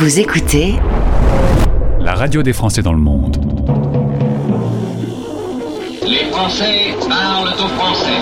[0.00, 0.76] Vous écoutez
[1.98, 3.36] la radio des Français dans le monde.
[6.06, 8.20] Les Français parlent au français.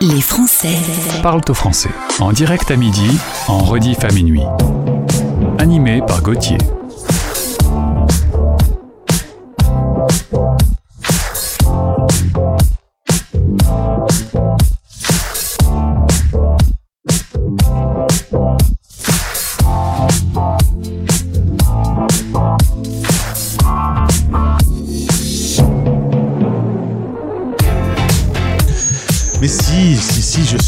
[0.00, 0.74] Les Français
[1.22, 1.90] Parlent au français.
[2.18, 3.08] En direct à midi,
[3.46, 4.42] en rediff à minuit.
[5.60, 6.58] Animé par Gauthier.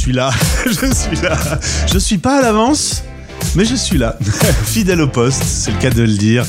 [0.08, 0.30] Suis là.
[0.64, 1.36] je suis là.
[1.86, 3.02] Je suis pas à l'avance.
[3.54, 4.16] Mais je suis là,
[4.64, 6.44] fidèle au poste, c'est le cas de le dire.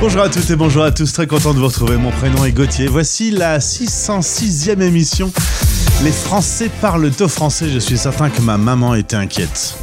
[0.00, 1.96] Bonjour à toutes et bonjour à tous, très content de vous retrouver.
[1.96, 2.88] Mon prénom est Gauthier.
[2.88, 5.32] Voici la 606e émission.
[6.02, 7.68] Les Français parlent au français.
[7.72, 9.76] Je suis certain que ma maman était inquiète.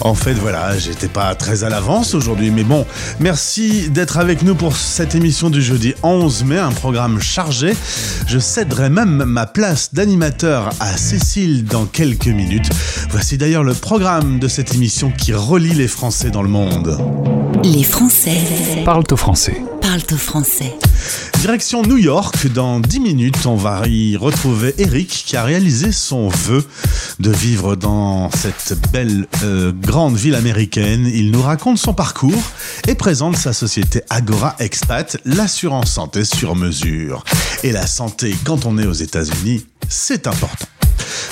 [0.00, 2.86] En fait, voilà, j'étais pas très à l'avance aujourd'hui, mais bon,
[3.18, 7.74] merci d'être avec nous pour cette émission du jeudi 11 mai, un programme chargé.
[8.26, 12.70] Je céderai même ma place d'animateur à Cécile dans quelques minutes.
[13.10, 16.98] Voici d'ailleurs le programme de cette émission qui relie les Français dans le monde.
[17.64, 18.38] Les Français
[18.84, 19.62] Parlent au français.
[19.96, 20.74] Français.
[21.40, 26.28] Direction New York, dans 10 minutes, on va y retrouver Eric qui a réalisé son
[26.28, 26.62] vœu
[27.20, 31.10] de vivre dans cette belle euh, grande ville américaine.
[31.12, 32.42] Il nous raconte son parcours
[32.86, 37.24] et présente sa société Agora Expat, l'assurance santé sur mesure.
[37.62, 40.66] Et la santé, quand on est aux États-Unis, c'est important.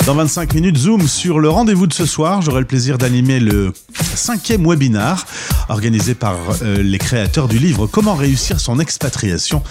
[0.06, 2.40] Dans 25 minutes, zoom sur le rendez-vous de ce soir.
[2.40, 3.72] J'aurai le plaisir d'animer le
[4.16, 5.26] cinquième webinar
[5.68, 9.62] organisé par euh, les créateurs du livre Comment réussir son expatriation.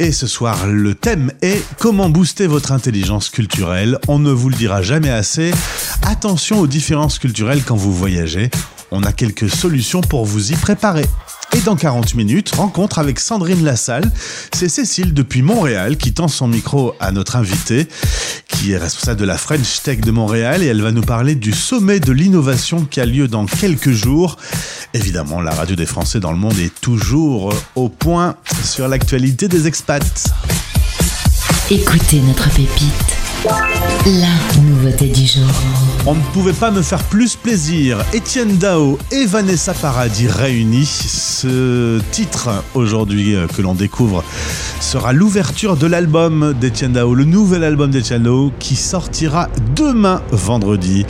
[0.00, 3.98] Et ce soir, le thème est comment booster votre intelligence culturelle.
[4.06, 5.52] On ne vous le dira jamais assez.
[6.02, 8.50] Attention aux différences culturelles quand vous voyagez.
[8.90, 11.04] On a quelques solutions pour vous y préparer.
[11.56, 14.10] Et dans 40 minutes, rencontre avec Sandrine Lassalle.
[14.52, 17.88] C'est Cécile depuis Montréal qui tend son micro à notre invité,
[18.48, 21.52] qui est responsable de la French Tech de Montréal, et elle va nous parler du
[21.52, 24.36] sommet de l'innovation qui a lieu dans quelques jours.
[24.92, 29.66] Évidemment, la radio des Français dans le monde est toujours au point sur l'actualité des
[29.66, 30.30] expats.
[31.70, 33.27] Écoutez notre pépite.
[33.44, 35.46] La nouveauté du jour.
[36.06, 38.04] On ne pouvait pas me faire plus plaisir.
[38.12, 40.86] Étienne Dao et Vanessa Paradis réunis.
[40.86, 44.24] Ce titre aujourd'hui euh, que l'on découvre
[44.80, 51.06] sera l'ouverture de l'album d'Étienne Dao, le nouvel album d'Étienne Dao qui sortira demain vendredi.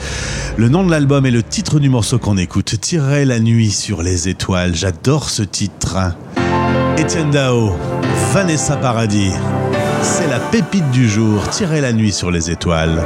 [0.59, 4.03] Le nom de l'album et le titre du morceau qu'on écoute, Tirer la nuit sur
[4.03, 4.75] les étoiles.
[4.75, 5.97] J'adore ce titre.
[6.99, 7.73] Étienne Dao,
[8.35, 9.33] Vanessa Paradis.
[10.03, 13.03] C'est la pépite du jour, Tirer la nuit sur les étoiles.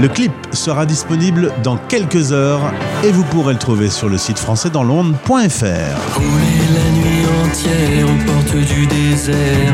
[0.00, 2.72] Le clip sera disponible dans quelques heures
[3.04, 5.28] et vous pourrez le trouver sur le site françaisdanslonde.fr.
[5.28, 9.72] Rouler la nuit entière aux portes du désert,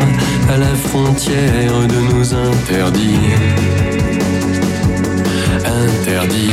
[0.51, 3.31] à la frontière de nos interdits.
[5.65, 6.51] Interdits.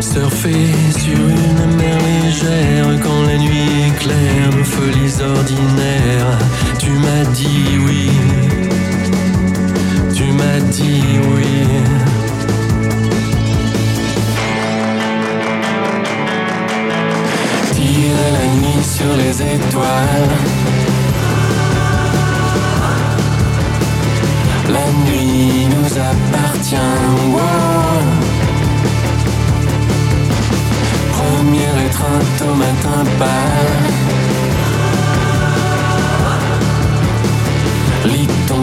[0.00, 6.38] Surfer sur une mer légère quand la nuit éclaire nos folies ordinaires.
[6.98, 8.10] Tu m'as dit oui.
[10.12, 11.66] Tu m'as dit oui.
[18.32, 20.34] La nuit sur les étoiles.
[24.68, 26.76] La nuit nous appartient.
[27.32, 28.02] wow.
[31.12, 34.07] Première étreinte au matin pâle.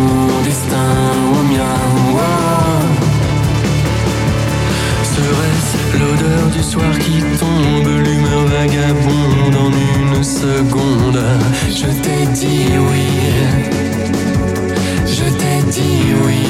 [0.05, 0.91] Ton destin
[1.33, 1.77] au mien.
[5.15, 9.71] Serait-ce l'odeur du soir qui tombe, l'humeur vagabonde en
[10.15, 11.21] une seconde?
[11.69, 13.07] Je t'ai dit oui,
[15.07, 16.43] je t'ai dit oui.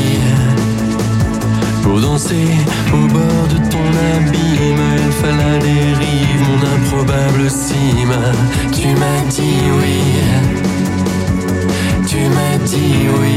[1.84, 2.50] Pour danser
[2.92, 8.18] au bord de ton abîme, il fallait la dérive, mon improbable cime.
[8.74, 10.65] Tu m'as dit oui,
[12.16, 13.36] tu m'as dit oui.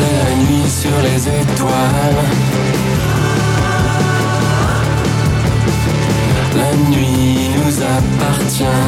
[0.00, 2.24] La nuit sur les étoiles.
[6.56, 8.84] La nuit nous appartient.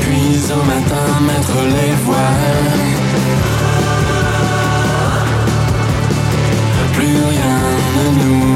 [0.00, 2.88] Puis au matin mettre les voiles.
[6.94, 7.58] Plus rien
[7.96, 8.47] ne nous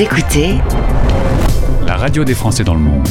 [0.00, 0.54] Écoutez
[1.86, 3.06] la radio des Français dans le monde.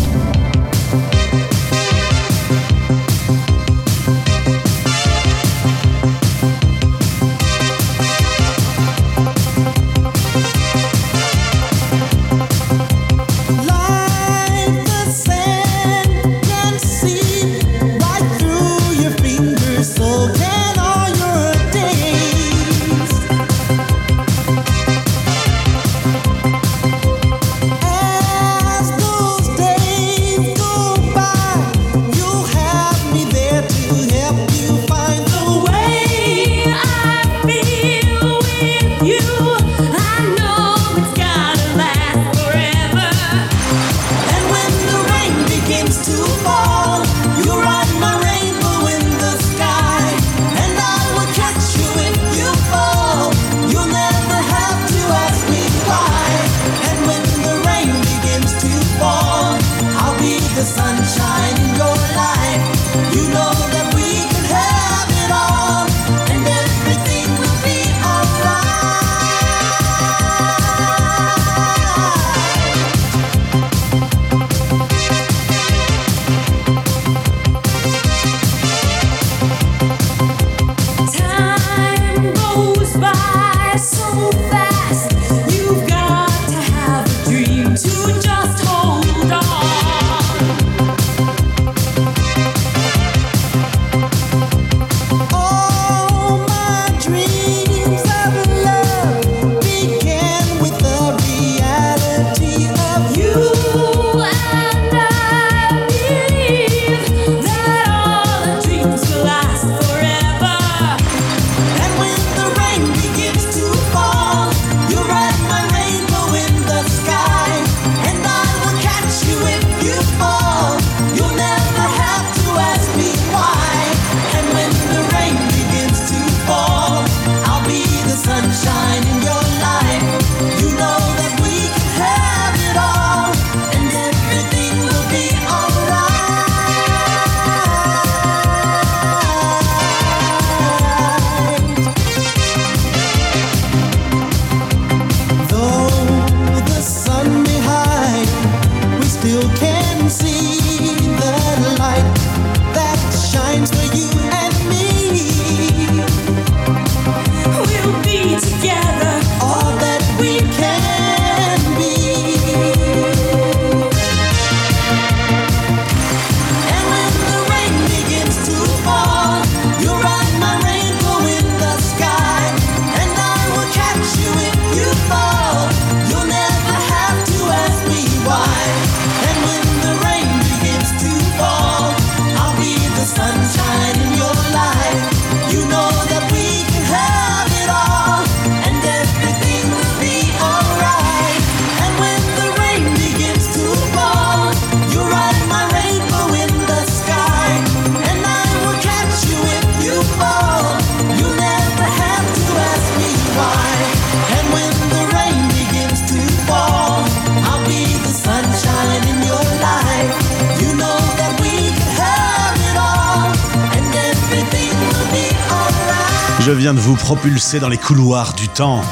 [217.16, 218.84] propulsé dans les couloirs du temps,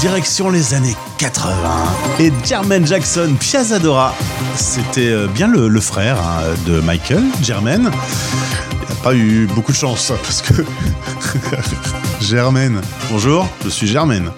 [0.00, 1.52] direction les années 80.
[2.20, 4.14] Et Jermaine Jackson Piazzadora,
[4.54, 7.90] c'était euh, bien le, frère hein, de Michael, Jermaine.
[8.72, 10.64] Il n'a pas eu beaucoup de chance hein, parce que.
[12.22, 12.80] Germaine.
[13.10, 14.30] Bonjour, je suis Germaine.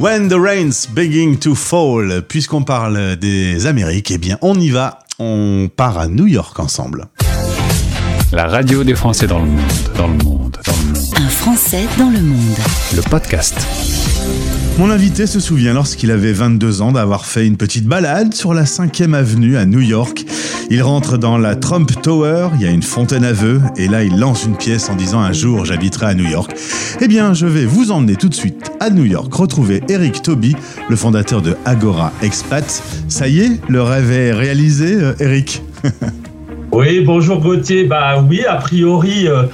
[0.00, 4.98] When the rain's beginning to fall, puisqu'on parle des Amériques, eh bien on y va,
[5.20, 7.06] on part à New York ensemble.
[8.32, 9.60] La radio des Français dans le monde,
[9.96, 10.56] dans le monde.
[10.66, 10.71] Dans
[11.22, 12.58] un Français dans le monde.
[12.96, 13.54] Le podcast.
[14.76, 18.64] Mon invité se souvient lorsqu'il avait 22 ans d'avoir fait une petite balade sur la
[18.64, 20.24] 5e avenue à New York.
[20.68, 24.02] Il rentre dans la Trump Tower, il y a une fontaine à vœux, et là
[24.02, 26.56] il lance une pièce en disant un jour j'habiterai à New York.
[27.00, 30.56] Eh bien, je vais vous emmener tout de suite à New York, retrouver Eric Toby,
[30.88, 32.82] le fondateur de Agora Expat.
[33.06, 35.62] Ça y est, le rêve est réalisé, euh, Eric
[36.72, 37.84] Oui, bonjour Gauthier.
[37.84, 39.44] Bah oui, a priori, euh,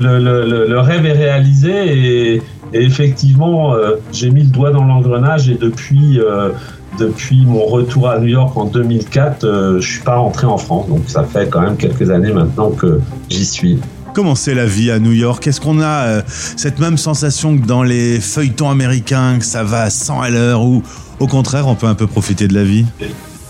[0.00, 5.54] le, rêve est réalisé et, et effectivement, euh, j'ai mis le doigt dans l'engrenage et
[5.54, 6.50] depuis, euh,
[6.98, 10.88] depuis mon retour à New York en 2004, euh, je suis pas rentré en France.
[10.88, 13.78] Donc ça fait quand même quelques années maintenant que j'y suis.
[14.14, 15.46] Comment c'est la vie à New York?
[15.46, 19.82] Est-ce qu'on a euh, cette même sensation que dans les feuilletons américains, que ça va
[19.82, 20.82] à 100 à l'heure, ou
[21.20, 22.84] au contraire, on peut un peu profiter de la vie?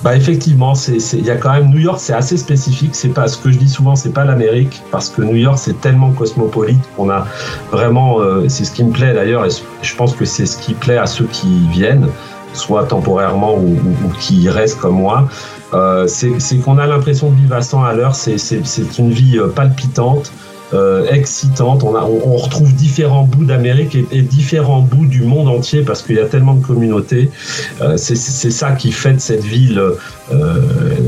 [0.05, 2.91] Bah effectivement, il y a quand même New York, c'est assez spécifique.
[2.95, 5.81] C'est pas ce que je dis souvent, c'est pas l'Amérique parce que New York c'est
[5.81, 7.27] tellement cosmopolite qu'on a
[7.73, 8.21] vraiment.
[8.21, 9.49] euh, c'est ce qui me plaît d'ailleurs et
[9.83, 12.07] je pense que c'est ce qui plaît à ceux qui viennent,
[12.53, 15.29] soit temporairement ou, ou- qui restent comme moi.
[15.75, 18.15] Euh, c'est, qu'on a l'impression de vivre à 100 à l'heure.
[18.15, 18.37] C'est
[18.99, 20.31] une vie euh, palpitante.
[20.75, 25.49] Euh, excitante, on, a, on, on retrouve différents bouts d'Amérique et, différents bouts du monde
[25.49, 27.31] entier parce qu'il y a tellement de communautés.
[27.81, 29.81] Euh, c'est, ça qui fait de cette ville
[30.31, 30.61] euh,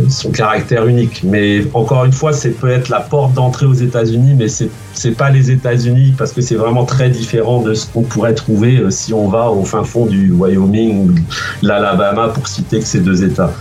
[0.08, 1.22] son caractère unique.
[1.24, 5.12] Mais encore une fois, c'est peut être la porte d'entrée aux États-Unis, mais c'est c'est
[5.12, 9.14] pas les États-Unis parce que c'est vraiment très différent de ce qu'on pourrait trouver si
[9.14, 11.14] on va au fin fond du Wyoming ou
[11.62, 13.52] l'Alabama pour citer que ces deux États.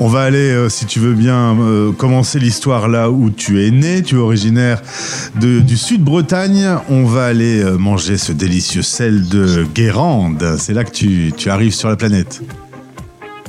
[0.00, 3.70] On va aller, euh, si tu veux bien, euh, commencer l'histoire là où tu es
[3.70, 4.02] né.
[4.02, 4.82] Tu es originaire
[5.36, 6.66] du Sud-Bretagne.
[6.90, 10.56] On va aller euh, manger ce délicieux sel de Guérande.
[10.58, 12.42] C'est là que tu, tu arrives sur la planète.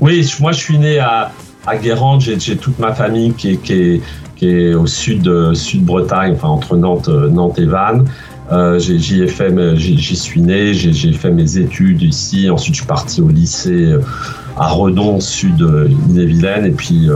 [0.02, 1.32] Oui, moi je suis né à,
[1.66, 4.02] à Guérande, j'ai toute ma famille qui est, qui
[4.48, 8.06] est, au sud, sud-Bretagne, enfin entre Nantes, Nantes et Vannes.
[8.52, 12.50] Euh, J'y ai fait, mes- j'y suis né, j'ai fait mes études ici.
[12.52, 13.96] Ensuite, je suis parti au lycée
[14.58, 16.66] à Redon, sud euh, Ille-et-Vilaine.
[16.66, 17.16] Et puis euh,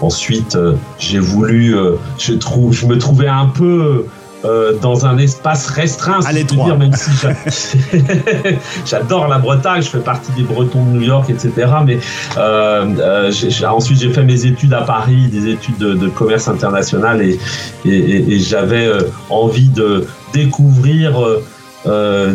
[0.00, 1.74] ensuite, euh, j'ai voulu,
[2.18, 4.04] je, trouve, je me trouvais un peu
[4.44, 7.98] euh, dans un espace restreint, À si dire, même si j'a-
[8.86, 11.52] j'adore la Bretagne, je fais partie des Bretons de New York, etc.
[11.86, 11.98] Mais
[12.36, 13.32] euh, euh,
[13.68, 17.38] ensuite, j'ai fait mes études à Paris, des études de, de commerce international, et,
[17.84, 18.90] et, et- et j'avais
[19.30, 21.12] envie de découvrir,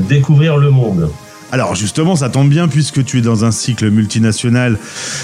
[0.07, 1.09] découvrir le monde.
[1.51, 4.77] Alors justement, ça tombe bien puisque tu es dans un cycle multinational.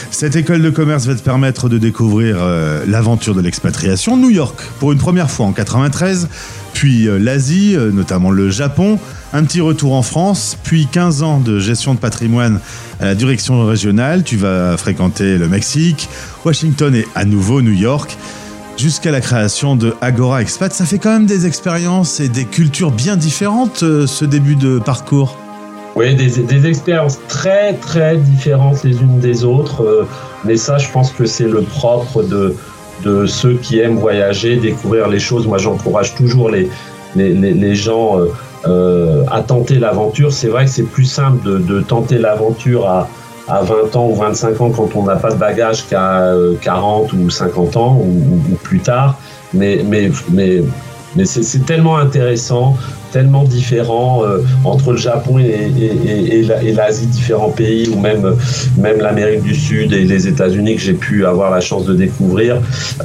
[0.09, 4.15] Cette école de commerce va te permettre de découvrir euh, l'aventure de l'expatriation.
[4.15, 6.29] New York, pour une première fois en 93,
[6.73, 8.99] puis euh, l'Asie, euh, notamment le Japon,
[9.33, 12.61] un petit retour en France, puis 15 ans de gestion de patrimoine
[13.01, 14.23] à la direction régionale.
[14.23, 16.07] Tu vas fréquenter le Mexique,
[16.45, 18.17] Washington et à nouveau New York.
[18.77, 22.91] Jusqu'à la création de Agora Expat, ça fait quand même des expériences et des cultures
[22.91, 25.42] bien différentes, ce début de parcours.
[25.95, 30.07] Oui, des, expériences très très différentes les unes des autres, euh,
[30.43, 32.55] mais ça, je pense que c'est le propre de,
[33.03, 35.45] de ceux qui aiment voyager, découvrir les choses.
[35.45, 36.69] Moi, j'encourage toujours les,
[37.15, 38.31] les, les, gens euh,
[38.65, 40.31] euh, à tenter l'aventure.
[40.31, 43.07] C'est vrai que c'est plus simple de, de tenter l'aventure à,
[43.47, 47.13] à 20 ans ou 25 ans quand on n'a pas de bagage qu'à euh, 40
[47.13, 49.17] ou 50 ans ou, plus tard.
[49.53, 50.63] Mais, mais, mais,
[51.15, 52.75] mais c'est tellement intéressant,
[53.13, 57.87] tellement différent euh, entre le Japon et, et, et- et la- et l'Asie, différents pays,
[57.93, 58.25] ou même,
[58.77, 62.51] même l'Amérique du Sud et les États-Unis que j'ai pu avoir la chance de découvrir.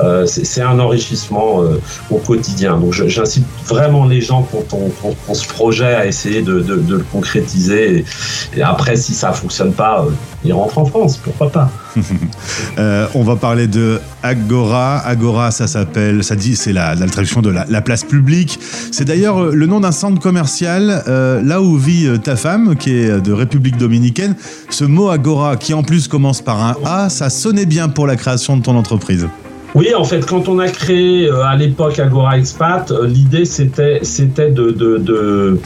[0.03, 2.79] Euh, c'est un enrichissement euh, au quotidien.
[2.79, 4.91] Donc j'incite vraiment les gens quand on,
[5.27, 5.47] quand se
[5.95, 6.55] à essayer de,
[6.97, 8.05] le concrétiser.
[8.57, 10.07] Et, après, si ça fonctionne pas,
[10.45, 11.71] ils rentrent en France, pourquoi pas?
[12.79, 14.99] Euh, on va parler de Agora.
[14.99, 18.59] Agora, ça s'appelle, ça dit, c'est la, traduction de la, la place publique.
[18.93, 22.93] C'est d'ailleurs euh, le nom d'un centre commercial euh, là où vit ta femme, qui
[22.93, 24.37] est de République dominicaine.
[24.71, 28.17] Ce mot Agora, qui en plus commence par un A, ça sonnait bien pour la
[28.17, 29.27] création de ton entreprise.
[29.75, 35.59] Oui, en fait, quand on a créé à l'époque Agora Expat, l'idée c'était c'était de,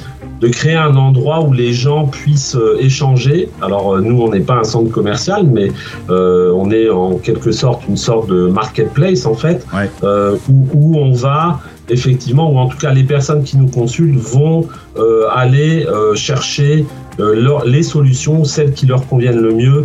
[0.43, 3.49] de créer un endroit où les gens puissent euh, échanger.
[3.63, 5.69] Alors euh, nous, on n'est pas un centre commercial, mais
[6.11, 9.89] euh, on est en quelque sorte une sorte de marketplace en fait, Ouais.
[10.03, 14.19] euh, où, où on va effectivement, ou en tout cas les personnes qui nous consultent
[14.19, 14.67] vont
[14.99, 16.85] euh, aller chercher
[17.19, 19.85] leur- les solutions, celles qui leur conviennent le mieux.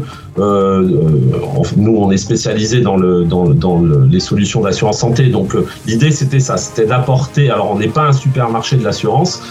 [1.75, 5.27] Nous, on est spécialisé dans, le, dans, dans le- les solutions d'assurance santé.
[5.27, 7.49] Donc, l'idée, c'était ça, c'était d'apporter.
[7.49, 9.41] Alors, on n'est pas un supermarché de l'assurance,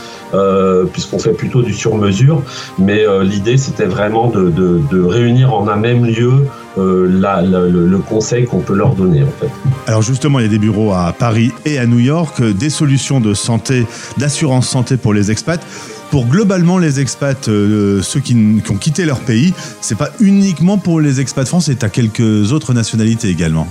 [0.92, 2.42] puisqu'on fait plutôt du sur-mesure,
[2.78, 6.47] mais euh, l'idée, c'était vraiment de, de, de réunir en un même lieu
[6.78, 9.50] euh, la- la- le, le conseil qu'on peut leur donner, en fait.
[9.87, 12.71] Alors justement, il y a des bureaux à Paris et à New York, euh, des
[12.71, 13.87] solutions de santé,
[14.18, 15.64] d'assurance santé pour les expats.
[16.11, 18.37] Pour globalement les expats, euh, ceux qui,
[18.71, 22.75] ont quitté leur pays, c'est pas uniquement pour les expats français, c'est à quelques autres
[22.75, 23.66] nationalités également.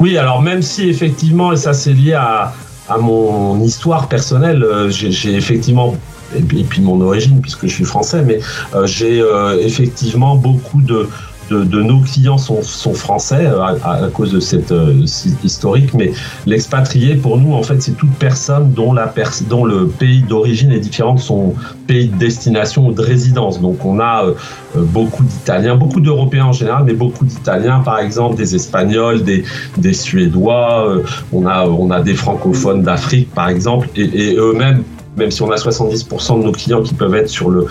[0.00, 2.52] Oui, alors même si effectivement, et ça c'est lié à,
[2.88, 5.96] à mon histoire personnelle, euh, j'ai effectivement,
[6.36, 8.40] et puis, et puis mon origine puisque je suis français, mais
[8.74, 11.08] euh, j'ai euh, effectivement beaucoup de,
[11.50, 15.04] de, nos clients sont, sont français euh, à, cause de cette euh,
[15.44, 16.12] historique, mais
[16.46, 19.12] l'expatrié pour nous en fait c'est toute personne dont, la
[19.48, 21.54] dont le pays d'origine est différent de son
[21.86, 23.60] pays de destination ou de résidence.
[23.60, 24.34] Donc on a euh,
[24.82, 29.44] beaucoup d'Italiens, beaucoup d'Européens en général, mais beaucoup d'Italiens, par exemple, des Espagnols, des,
[29.76, 34.82] des Suédois, euh, on, a, on a des francophones d'Afrique, par exemple, et eux-mêmes,
[35.16, 37.66] même si on a 70% de nos clients qui peuvent être sur euh,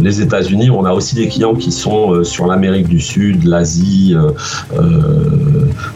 [0.00, 4.14] les États-Unis, on a aussi des clients qui sont euh, sur l'Amérique du Sud, l'Asie,
[4.14, 4.32] euh,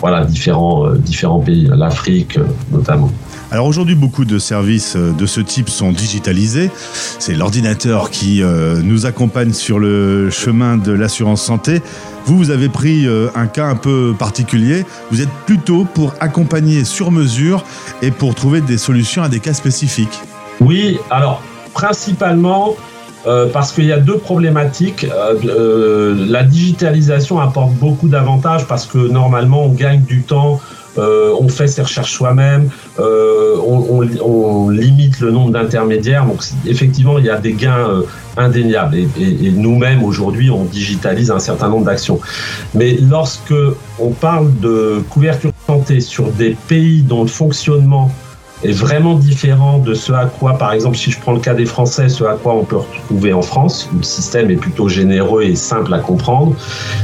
[0.01, 2.39] voilà, différents, différents pays, l'Afrique
[2.73, 3.11] notamment.
[3.51, 6.71] Alors aujourd'hui, beaucoup de services de ce type sont digitalisés.
[7.19, 8.43] C'est l'ordinateur qui
[8.85, 11.81] nous accompagne sur le chemin de l'assurance santé.
[12.27, 14.85] Vous, vous avez pris un cas un peu particulier.
[15.11, 17.65] Vous êtes plutôt pour accompagner sur mesure
[18.03, 20.21] et pour trouver des solutions à des cas spécifiques.
[20.61, 21.43] Oui, alors
[21.75, 22.75] principalement
[23.27, 25.05] euh, parce qu'il y a deux problématiques.
[25.05, 30.61] Euh, euh, la digitalisation apporte beaucoup d'avantages parce que normalement on gagne du temps,
[30.99, 36.25] euh, on fait ses recherches soi-même, euh, on, on- on limite le nombre d'intermédiaires.
[36.27, 38.03] Donc effectivement il y a des gains euh,
[38.37, 42.21] indéniables et, et- et nous-mêmes aujourd'hui on digitalise un certain nombre d'actions.
[42.75, 43.55] Mais lorsque
[44.01, 48.11] on parle de couverture santé sur des pays dont le fonctionnement
[48.65, 51.67] est vraiment différent de ce à quoi, par exemple, si je prends le cas des
[51.67, 55.55] Français, ce à quoi on peut retrouver en France, le système est plutôt généreux et
[55.55, 56.57] simple à comprendre.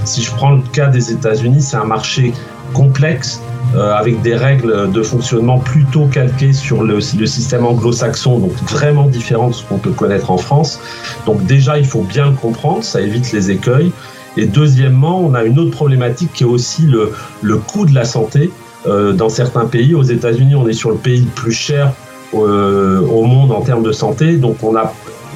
[0.05, 2.33] Si je prends le cas des États-Unis, c'est un marché
[2.73, 3.41] complexe
[3.77, 9.49] euh, avec des règles de fonctionnement plutôt calquées sur le, système anglo-saxon, donc vraiment différent
[9.49, 10.81] de ce qu'on peut connaître en France.
[11.27, 13.93] Donc déjà, il faut bien le comprendre, ça évite les écueils.
[14.37, 18.51] Et deuxièmement, on a une autre problématique qui est aussi le coût de la santé.
[18.87, 21.93] Euh, dans certains pays, aux États-Unis, on est sur le pays le plus cher
[22.35, 24.37] euh, au monde en termes de santé.
[24.37, 24.93] Donc, on a,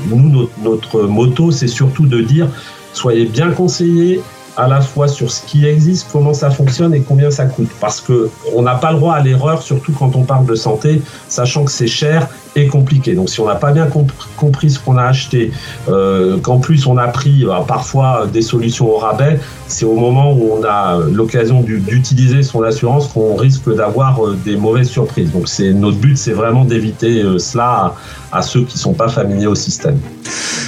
[0.08, 2.48] nous, notre, moto, c'est surtout de dire
[2.92, 4.20] soyez bien conseillés
[4.56, 7.70] à la fois sur ce qui existe, comment ça fonctionne et combien ça coûte.
[7.80, 11.00] Parce que on n'a pas le droit à l'erreur, surtout quand on parle de santé,
[11.28, 13.14] sachant que c'est cher et compliqué.
[13.14, 15.52] Donc, si on n'a pas bien comp- compris ce qu'on a acheté,
[15.88, 20.32] euh, qu'en plus on a pris euh, parfois des solutions au rabais, c'est au moment
[20.32, 25.30] où on a l'occasion du- d'utiliser son assurance qu'on risque d'avoir euh, des mauvaises surprises.
[25.32, 27.94] Donc c'est notre but, c'est vraiment d'éviter euh, cela
[28.32, 29.98] à, ceux qui sont pas familiers au système.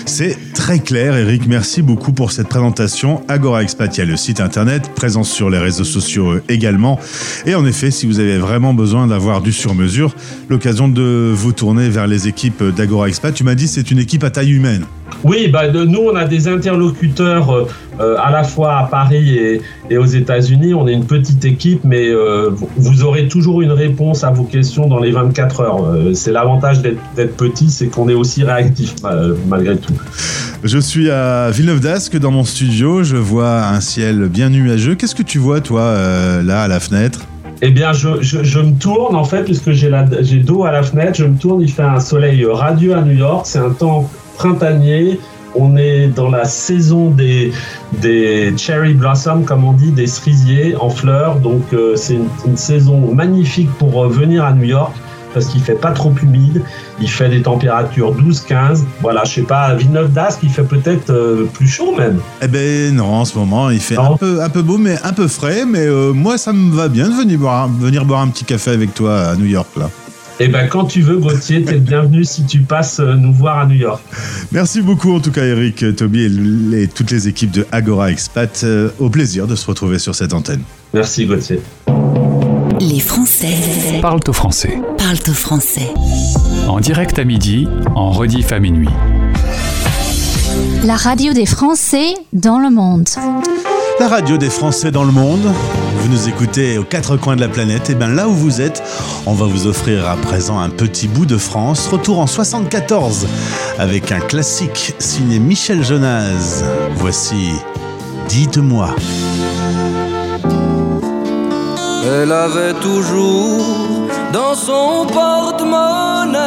[0.06, 1.46] C'est très clair, Eric.
[1.46, 3.22] Merci beaucoup pour cette présentation.
[3.28, 6.98] Agora Expat, il y a le site internet, présence sur les réseaux sociaux euh, également.
[7.46, 10.14] Et en effet, si vous avez vraiment besoin d'avoir du sur-mesure,
[10.48, 13.34] l'occasion de vous tourner vers les équipes d'Agora Expat.
[13.34, 14.84] Tu m'as dit c'est une équipe à taille humaine.
[15.24, 17.66] Oui, bah, de- nous on a des interlocuteurs euh,
[18.00, 20.72] euh, à la fois à Paris et, et aux États-Unis.
[20.74, 24.86] On est une petite équipe, mais euh, vous- aurez toujours une réponse à vos questions
[24.86, 25.84] dans les 24 heures.
[25.84, 28.94] Euh, c'est l'avantage d'être petit, c'est qu'on est aussi réactif
[29.48, 29.92] malgré tout.
[30.64, 33.02] Je suis à Villeneuve d'Ascq dans mon studio.
[33.02, 34.94] Je vois un ciel bien nuageux.
[34.94, 35.94] Qu'est-ce que tu vois, toi,
[36.42, 37.20] là, à la fenêtre?
[37.62, 39.90] Eh bien, je, je, je me tourne en fait, puisque j'ai
[40.38, 43.44] d'eau à la fenêtre, je me tourne, il fait un soleil radieux à New York,
[43.46, 44.10] c'est un temps
[44.40, 45.20] printanier.
[45.57, 47.53] On est dans la saison des,
[48.00, 51.37] des cherry blossoms, comme on dit, des cerisiers en fleurs.
[51.40, 54.92] Donc, euh, c'est une, une saison magnifique pour euh, venir à New York
[55.35, 56.62] parce qu'il fait pas trop humide.
[57.00, 58.83] Il fait des températures 12-15.
[59.03, 62.18] Voilà, je sais pas, à Villeneuve d'Ascq, il fait peut-être euh, plus chaud même.
[62.42, 64.14] Eh ben non, en ce moment, il fait Non.
[64.14, 65.64] un peu, un peu beau, mais un peu frais.
[65.66, 68.70] Mais moi, ça me va bien de venir boire, un- venir boire un petit café
[68.70, 69.88] avec toi à New York, là.
[70.42, 73.59] Eh ben, quand tu veux, Gauthier, t'es le bienvenu si tu passes euh, nous voir
[73.59, 74.00] à New York.
[74.53, 78.62] Merci beaucoup, en tout cas, Eric, Toby et, les- toutes les équipes de Agora Expat.
[78.64, 80.62] Euh, au plaisir de se retrouver sur cette antenne.
[80.94, 81.61] Merci, Gauthier.
[82.81, 83.55] Les Français
[84.00, 84.79] Parle au français.
[84.96, 85.88] parlent au français.
[86.68, 88.88] En direct à midi, en rediff à minuit.
[90.85, 93.07] La radio des Français dans le monde.
[94.00, 95.46] La radio des Français dans le monde.
[95.96, 97.90] Vous nous écoutez aux quatre coins de la planète.
[97.90, 98.82] Et bien là où vous êtes,
[99.26, 101.86] on va vous offrir à présent un petit bout de France.
[101.86, 103.26] Retour en 74
[103.78, 106.62] avec un classique signé Michel Jonas.
[106.94, 107.50] Voici
[108.26, 108.88] Dites-moi.
[112.06, 113.66] Elle avait toujours
[114.32, 116.38] dans son porte-monnaie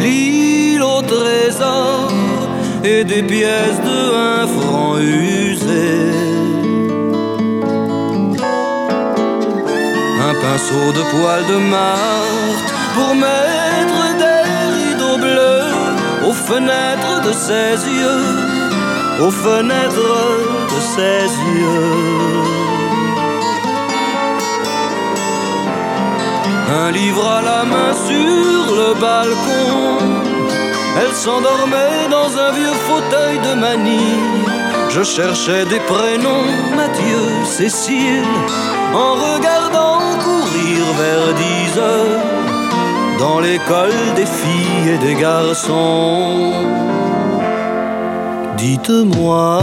[0.00, 2.10] l'île au trésor
[2.82, 6.31] et des pièces de un franc usées.
[10.58, 14.42] Seau de poils de Marthe pour mettre des
[14.76, 20.28] rideaux bleus aux fenêtres de ses yeux, aux fenêtres
[20.74, 21.24] de ses
[21.56, 22.42] yeux.
[26.84, 29.98] Un livre à la main sur le balcon.
[31.00, 34.44] Elle s'endormait dans un vieux fauteuil de manille.
[34.90, 36.44] Je cherchais des prénoms,
[36.76, 38.26] Mathieu, Cécile,
[38.94, 40.02] en regardant
[40.80, 42.20] vers dix heures
[43.18, 46.52] dans l'école des filles et des garçons.
[48.56, 49.62] Dites-moi,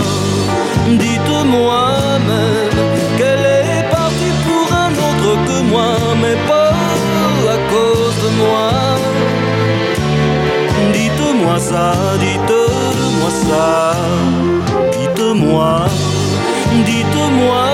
[0.88, 1.82] dites-moi
[2.28, 2.78] même
[3.18, 5.92] qu'elle est partie pour un autre que moi,
[6.22, 6.74] mais pas
[7.56, 8.70] à cause de moi?
[10.94, 13.96] Dites-moi ça, dites-moi ça,
[14.98, 15.88] dites-moi,
[16.86, 17.69] dites-moi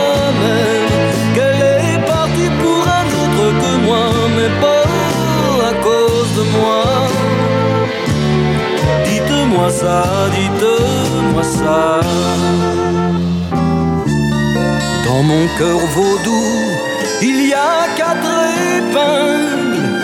[9.68, 10.04] Ça,
[10.38, 12.00] dites-moi ça.
[15.06, 16.46] Dans mon cœur vaudou,
[17.22, 18.36] il y a quatre
[18.78, 20.00] épingles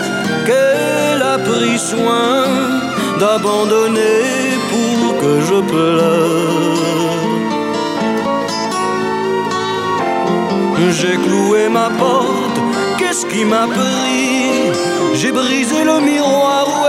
[0.46, 2.44] qu'elle a pris soin
[3.20, 7.12] d'abandonner pour que je pleure.
[10.90, 12.58] J'ai cloué ma porte,
[12.98, 14.72] qu'est-ce qui m'a pris?
[15.14, 16.81] J'ai brisé le miroir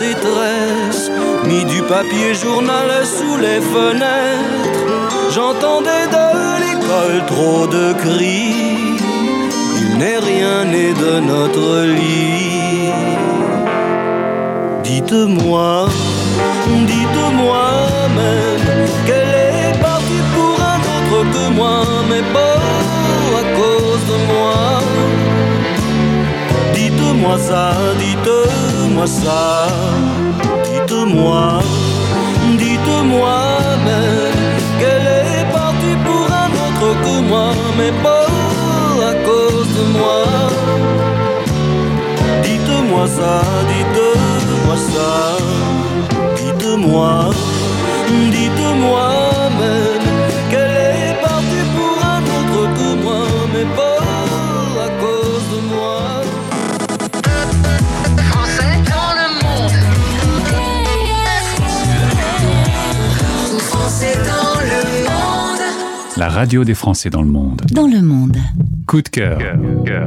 [0.00, 1.10] tresses,
[1.44, 5.30] mis du papier journal sous les fenêtres.
[5.30, 6.26] J'entendais de
[6.62, 8.98] l'école trop de cris,
[9.80, 12.90] il n'est rien né de notre lit.
[14.82, 15.88] Dites-moi,
[16.86, 17.66] dites-moi
[18.16, 22.60] même qu'elle est partie pour un autre que moi, mais pas
[23.40, 24.80] à cause de moi.
[26.74, 28.63] Dites-moi ça, dites-moi
[29.06, 29.66] ça,
[30.64, 31.60] dites-moi,
[32.56, 33.38] dites-moi
[33.84, 34.32] même
[34.78, 38.26] qu'elle est partie pour un autre que moi, mais pas
[39.10, 40.24] à cause de moi.
[42.44, 45.12] Dites-moi ça, dites-moi ça,
[46.36, 47.30] dites-moi,
[48.30, 49.08] dites-moi
[49.60, 49.93] même
[66.24, 67.60] La radio des Français dans le monde.
[67.70, 68.38] Dans le monde.
[68.86, 69.38] Coup de cœur.
[69.38, 70.06] Yeah, yeah.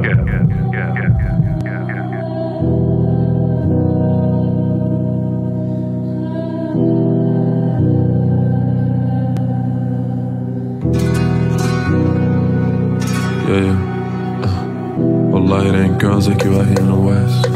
[15.40, 17.46] Uh, ain't girls like you out here in the West.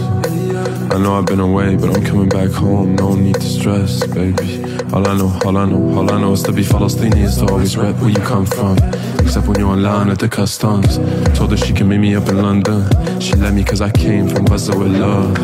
[0.92, 2.94] I know I've been away, but I'm coming back home.
[2.94, 4.71] No need to stress, baby.
[4.92, 7.46] All I know, all I know, all I know is to be Palestinian is to
[7.46, 8.76] always rep where you come from.
[9.20, 10.98] Except when you're on line at the customs.
[11.37, 12.85] Told her she can meet me up in London.
[13.18, 15.35] She let me cause I came from Gaza with love.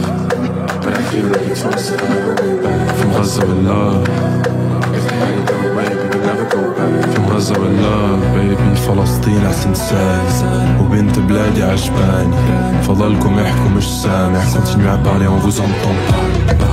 [0.82, 1.98] But I feel like it's twisted.
[1.98, 4.06] From Gaza with love.
[4.94, 5.06] If
[5.48, 5.74] go
[6.76, 7.14] back.
[7.14, 7.24] From
[8.34, 8.68] baby.
[8.88, 9.42] فلسطين
[10.80, 12.36] وبنت بلادي عجباني
[12.82, 16.67] فضلكم احكوا مش سامع Continuez à parler, on vous entend.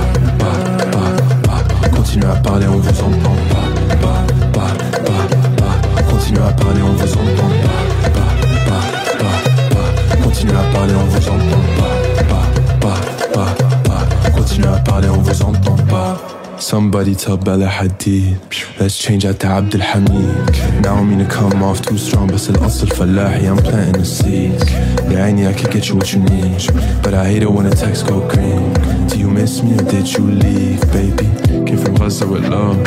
[2.16, 4.72] Continuez à parler, on vous entend pas Pas, pas,
[5.04, 5.22] pas,
[5.58, 6.02] pas.
[6.10, 8.30] Continuez à parler, on vous entend pas Pas,
[8.64, 10.16] pas, pas, pas.
[10.22, 12.46] Continuez à parler, on vous entend pas Pas,
[12.80, 12.98] pas,
[13.34, 14.30] pas, pas.
[14.30, 18.39] Continuez à parler, on vous entend pas Somebody tell Bella Hadid
[18.79, 22.49] Let's change out to Abdul Hamid Now I mean to come off too strong بس
[22.49, 24.63] الأصل فلاحي I'm planting the seeds
[25.11, 26.61] يا عيني I could get you what you need
[27.03, 28.73] But I hate it when the texts go green
[29.07, 31.27] Do you miss me or did you leave baby
[31.65, 32.83] Came from Gaza with love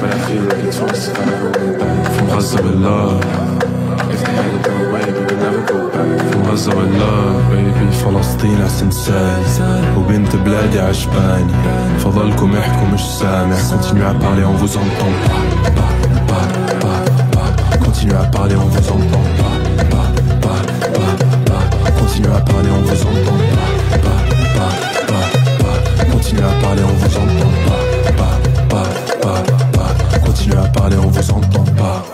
[0.00, 3.57] But I feel like it's once if I never went back From Gaza with love
[6.51, 11.53] غزة والله بيبي فلسطين عسنساني وبنت بلادي عشباني.
[11.99, 15.13] فضلكم احكوا مش سامح Continue à parler on vous entend
[15.75, 15.88] pas.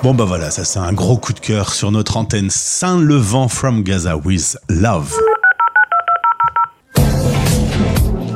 [0.06, 3.82] Bon bah voilà, ça c'est un gros coup de cœur sur notre antenne Saint-Levant from
[3.82, 5.12] Gaza with Love.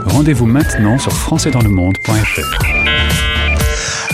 [0.08, 2.65] Rendez-vous maintenant sur françaisdanslemonde.fr.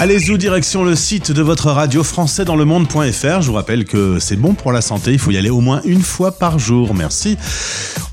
[0.02, 3.40] Allez-y, direction le site de votre radio français dans le monde.fr.
[3.40, 5.80] Je vous rappelle que c'est bon pour la santé, il faut y aller au moins
[5.86, 6.94] une fois par jour.
[6.94, 7.38] Merci.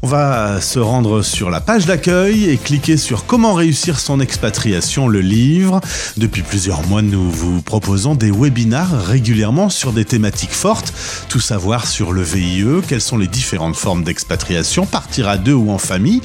[0.04, 5.06] On va se rendre sur la page d'accueil et cliquer sur Comment réussir son expatriation,
[5.06, 5.80] le livre.
[6.16, 10.92] Depuis plusieurs mois, nous vous proposons des webinars régulièrement sur des thématiques fortes.
[11.28, 15.70] Tout savoir sur le VIE, quelles sont les différentes formes d'expatriation, partir à deux ou
[15.70, 16.20] en famille.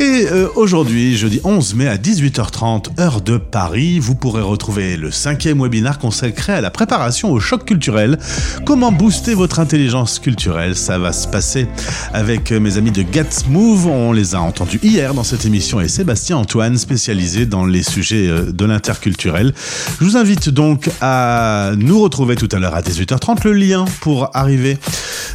[0.00, 5.12] Et euh, aujourd'hui, jeudi 11 mai à 18h30, heure de Paris, vous pourrez retrouver le
[5.12, 8.18] cinquième webinar consacré à la préparation au choc culturel.
[8.64, 10.74] Comment booster votre intelligence culturelle?
[10.74, 11.68] Ça va se passer
[12.12, 13.86] avec euh, mes amis de Get Move.
[13.86, 18.26] On les a entendus hier dans cette émission et Sébastien Antoine, spécialisé dans les sujets
[18.26, 19.52] euh, de l'interculturel.
[20.00, 23.44] Je vous invite donc à nous retrouver tout à l'heure à 18h30.
[23.44, 24.78] Le lien pour arriver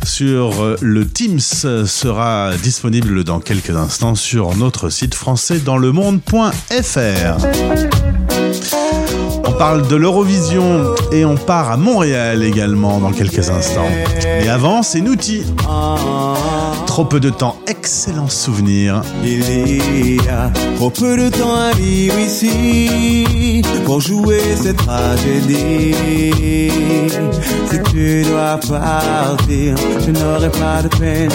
[0.03, 5.59] sur euh, le Teams sera disponible dans quelques instants sur notre site français
[9.61, 13.91] parle de l'Eurovision et on part à Montréal également dans quelques instants.
[14.23, 15.43] Mais avant, c'est Nouti.
[16.87, 19.03] Trop peu de temps, excellent souvenir.
[19.23, 25.93] Il y a trop peu de temps à vivre ici pour jouer cette tragédie.
[27.69, 31.29] Si tu dois partir, je n'aurai pas de peine.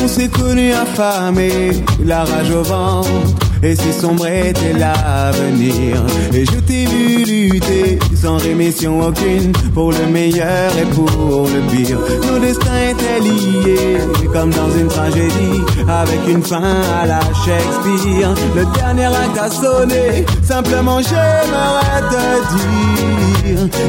[0.00, 1.72] On s'est connus affamés,
[2.04, 3.49] la rage au ventre.
[3.62, 6.02] Et si sombre était l'avenir.
[6.32, 11.98] Et je t'ai vu lutter sans rémission aucune Pour le meilleur et pour le pire.
[12.26, 13.98] Nos destins étaient liés
[14.32, 18.34] comme dans une tragédie Avec une fin à la Shakespeare.
[18.56, 20.24] Le dernier acte a sonné.
[20.42, 23.39] Simplement j'aimerais te dire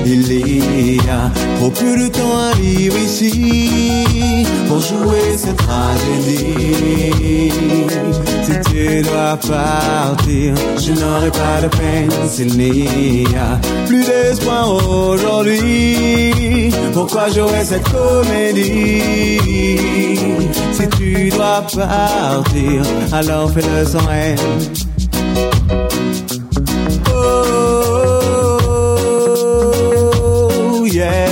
[0.06, 7.52] Il y a trop de temps à vivre ici Pour jouer cette tragédie
[8.44, 14.68] Si tu dois partir, je n'aurai pas de peine s'il n'y a plus d'espoir
[15.10, 16.72] aujourd'hui.
[16.94, 19.02] Pourquoi jouer cette comédie?
[20.74, 24.38] Si tu dois partir, alors fais-le sans haine.
[31.02, 31.32] Oh, yeah.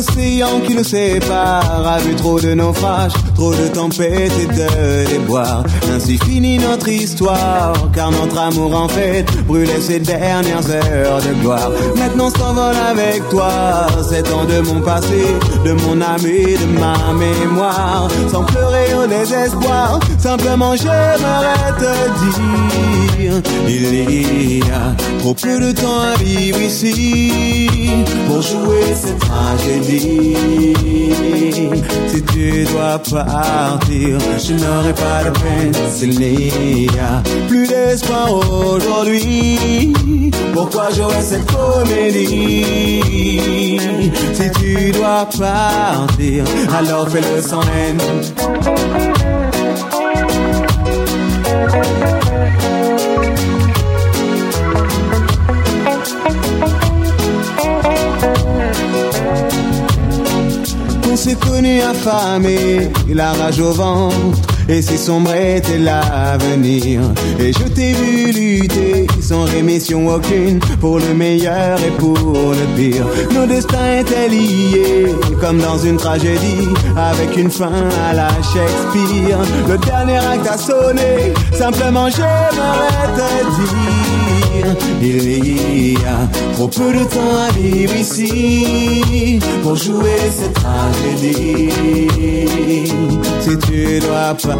[0.00, 5.64] L'océan qui nous sépare a vu trop de naufrages, trop de tempêtes et de déboires.
[5.90, 11.70] Ainsi finit notre histoire, car notre amour en fait brûlait ses dernières heures de gloire.
[11.96, 13.50] Maintenant s'envole avec toi,
[14.10, 15.24] sept ans de mon passé,
[15.64, 18.08] de mon âme et de ma mémoire.
[18.30, 26.00] Sans pleurer au désespoir, simplement j'aimerais te dire, il y a trop peu de temps
[26.12, 27.88] à vivre ici
[28.26, 30.36] pour jouer cette tragédie.
[32.08, 32.98] Si tu dois
[34.38, 39.92] je n'aurai pas de peine s'il n'y a plus d'espoir aujourd'hui.
[40.52, 42.60] Pourquoi j'aurais cette comédie?
[44.34, 46.44] Si tu dois partir,
[46.76, 48.00] alors fais-le sans haine.
[61.22, 64.49] S'est connus affamés, la rage au ventre.
[64.70, 67.00] Et si sombre était l'avenir.
[67.40, 73.04] Et je t'ai vu lutter sans rémission aucune Pour le meilleur et pour le pire.
[73.34, 76.68] Nos destins étaient liés comme dans une tragédie.
[76.96, 77.72] Avec une fin
[78.08, 79.38] à la Shakespeare.
[79.68, 81.32] Le dernier acte a sonné.
[81.52, 83.28] Simplement j'aimerais te
[83.60, 91.70] dire Il y a trop peu de temps à vivre ici Pour jouer cette tragédie.
[93.40, 94.59] Si tu dois partir,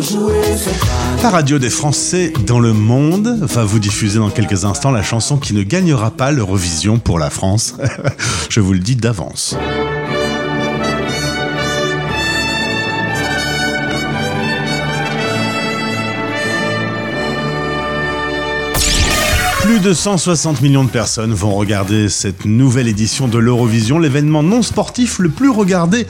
[0.00, 0.16] je
[1.22, 5.36] La radio des Français dans le monde va vous diffuser dans quelques instants la chanson
[5.36, 7.74] qui ne gagnera pas l'Eurovision pour la France.
[8.48, 9.56] Je vous le dis d'avance.
[19.62, 24.60] Plus de 160 millions de personnes vont regarder cette nouvelle édition de l'Eurovision, l'événement non
[24.60, 26.08] sportif le plus regardé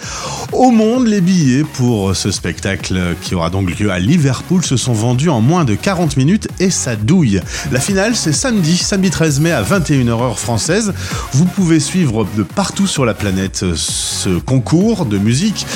[0.53, 1.07] au monde.
[1.07, 5.43] Les billets pour ce spectacle qui aura donc lieu à Liverpool se sont vendus en
[5.43, 7.43] moins de 40 minutes et ça douille.
[7.71, 10.95] La finale, c'est samedi, samedi 13 mai à 21h heure française.
[11.35, 15.67] Vous pouvez suivre de partout sur la planète ce concours de musique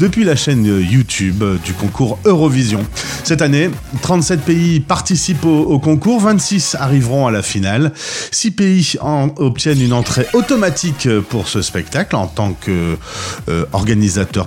[0.00, 2.80] depuis la chaîne YouTube du concours Eurovision.
[3.24, 3.68] Cette année,
[4.00, 7.92] 37 pays participent au, au concours, 26 arriveront à la finale.
[8.30, 12.96] 6 pays en- obtiennent une entrée automatique pour ce spectacle en tant que
[13.48, 13.64] euh,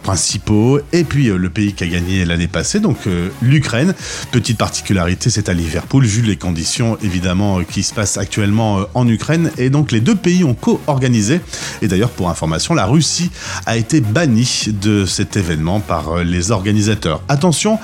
[0.01, 0.79] principaux.
[0.93, 3.93] Et puis euh, le pays qui a gagné l'année passée, donc euh, l'Ukraine.
[4.31, 9.51] Petite particularité, c'est à Liverpool, vu les conditions évidemment qui se passent actuellement en Ukraine.
[9.57, 11.41] Et donc les deux pays ont co-organisé.
[11.81, 13.31] Et d'ailleurs, pour information, la Russie
[13.65, 17.21] a été bannie de cet événement par les organisateurs.
[17.27, 17.79] Attention,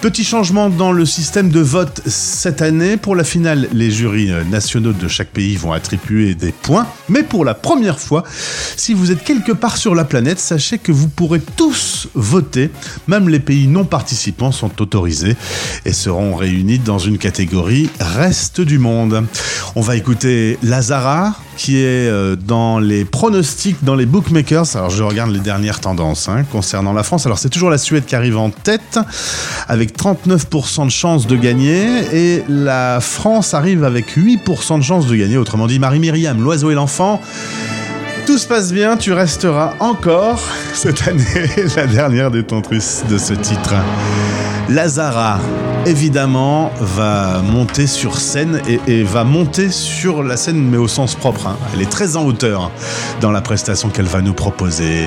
[0.00, 2.96] petit changement dans le système de vote cette année.
[2.96, 6.86] Pour la finale, les jurys nationaux de chaque pays vont attribuer des points.
[7.08, 8.24] Mais pour la première fois,
[8.76, 12.70] si vous êtes quelque part sur la planète, sachez que vous pourrez tous voter.
[13.08, 15.36] Même les pays non participants sont autorisés
[15.84, 19.24] et seront réunis dans une catégorie Reste du monde.
[19.76, 24.76] On va écouter Lazara qui est euh, dans les pronostics, dans les bookmakers.
[24.76, 27.26] Alors je regarde les dernières tendances hein, concernant la France.
[27.26, 28.98] Alors c'est toujours la Suède qui arrive en tête
[29.68, 35.14] avec 39% de chances de gagner et la France arrive avec 8% de chances de
[35.14, 35.36] gagner.
[35.36, 37.20] Autrement dit, Marie-Myriam, l'oiseau et l'enfant.
[38.24, 40.40] Tout se passe bien, tu resteras encore
[40.72, 41.24] cette année
[41.76, 43.74] la dernière détentrice de ce titre.
[44.70, 45.40] Lazara,
[45.84, 51.48] évidemment, va monter sur scène et, va monter sur la scène, mais au sens propre.
[51.48, 51.56] hein.
[51.74, 52.70] Elle est très en hauteur
[53.20, 55.06] dans la prestation qu'elle va nous proposer.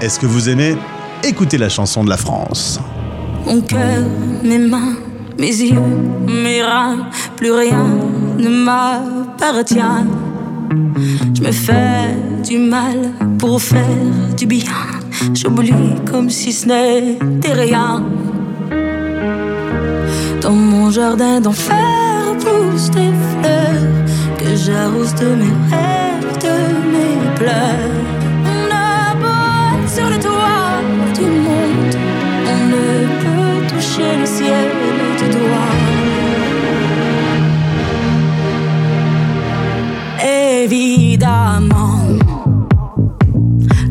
[0.00, 0.76] Est-ce que vous aimez
[1.22, 2.80] Écoutez la chanson de la France?
[3.46, 4.02] Mon cœur,
[4.42, 4.96] mes mains,
[5.38, 5.78] mes yeux,
[6.26, 7.86] mes reins, plus rien
[8.36, 9.78] ne m'appartient.
[11.36, 13.86] Je me fais du mal pour faire
[14.36, 14.72] du bien.
[15.34, 15.72] J'oublie
[16.10, 18.02] comme si ce n'était rien.
[20.44, 23.88] Dans mon jardin d'enfer poussent des fleurs
[24.36, 26.56] que j'arrose de mes rêves, de
[26.92, 27.94] mes pleurs.
[28.44, 30.82] On a sur le toit
[31.14, 31.96] du monde,
[32.46, 34.68] on ne peut toucher le ciel
[35.18, 35.74] du doigt.
[40.62, 42.00] Évidemment,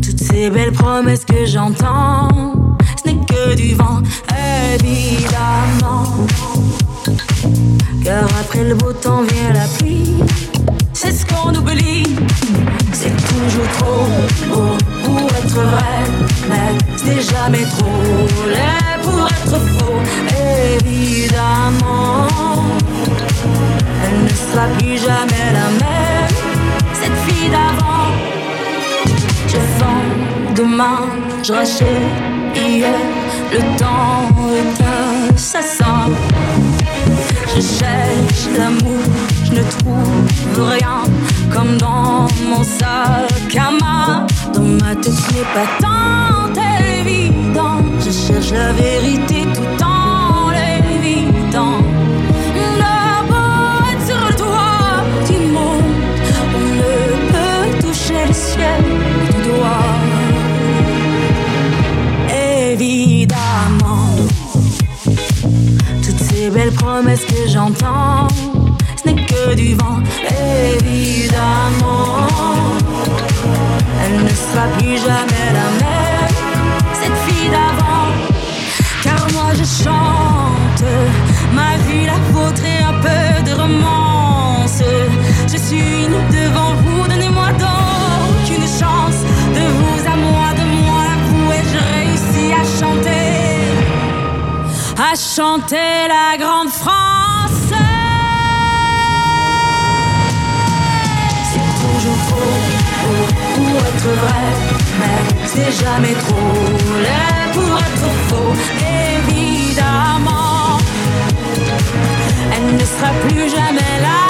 [0.04, 2.53] toutes ces belles promesses que j'entends,
[3.56, 4.02] du vent.
[4.74, 6.28] Évidemment,
[8.04, 10.16] car après le beau temps vient la pluie.
[10.94, 12.04] C'est ce qu'on oublie.
[12.94, 14.08] C'est toujours trop
[14.50, 16.00] beau pour être vrai,
[16.50, 18.02] mais ce n'est jamais trop
[18.48, 20.02] laid pour être faux.
[20.82, 22.28] Évidemment,
[24.06, 26.36] elle ne sera plus jamais la même.
[26.94, 28.10] Cette fille d'avant,
[29.48, 30.08] je vends
[30.56, 31.02] demain,
[31.44, 32.12] je rachète
[32.56, 33.23] hier.
[33.54, 36.10] Le temps est un assassin.
[37.56, 39.04] Je cherche l'amour,
[39.46, 41.04] je ne trouve rien
[41.54, 44.26] comme dans mon sac à main.
[44.56, 46.52] Dans ma tête, ce n'est pas tant
[47.00, 47.78] évident.
[48.00, 51.78] Je cherche la vérité tout en l'évitant.
[53.30, 55.90] Beau être sur le toit du monde,
[56.56, 58.84] on ne peut toucher le ciel
[59.28, 59.93] du doigt.
[66.04, 68.28] Toutes ces belles promesses que j'entends,
[68.98, 70.00] ce n'est que du vent,
[70.80, 72.28] évidemment.
[74.04, 76.36] Elle ne sera plus jamais la même,
[76.94, 78.10] cette fille d'avant.
[79.04, 80.84] Car moi je chante
[81.54, 84.82] ma vie, la vôtre et un peu de romance.
[85.48, 86.73] Je suis nue devant
[95.16, 97.72] chanter la grande France.
[101.52, 102.54] C'est toujours faux,
[103.02, 104.46] faux pour être vrai,
[105.00, 106.56] mais c'est jamais trop
[107.06, 108.54] laid pour être faux,
[109.30, 110.80] évidemment.
[112.56, 114.22] Elle ne sera plus jamais la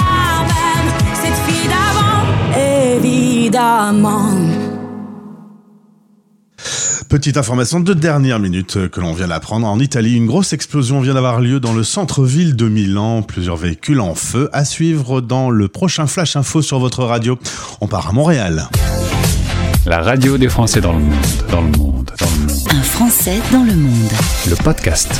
[0.51, 2.23] même, cette fille d'avant,
[2.57, 4.52] évidemment.
[7.14, 9.68] Petite information de dernière minute que l'on vient d'apprendre.
[9.68, 13.22] En Italie, une grosse explosion vient d'avoir lieu dans le centre-ville de Milan.
[13.22, 14.49] Plusieurs véhicules en feu.
[14.51, 17.38] À suivre dans le prochain Flash Info sur votre radio.
[17.82, 18.68] On part à Montréal.
[19.86, 21.14] La radio des Français dans le monde,
[21.51, 22.68] dans le monde, dans le monde.
[22.72, 24.11] Un Français dans le monde.
[24.49, 25.11] Le podcast.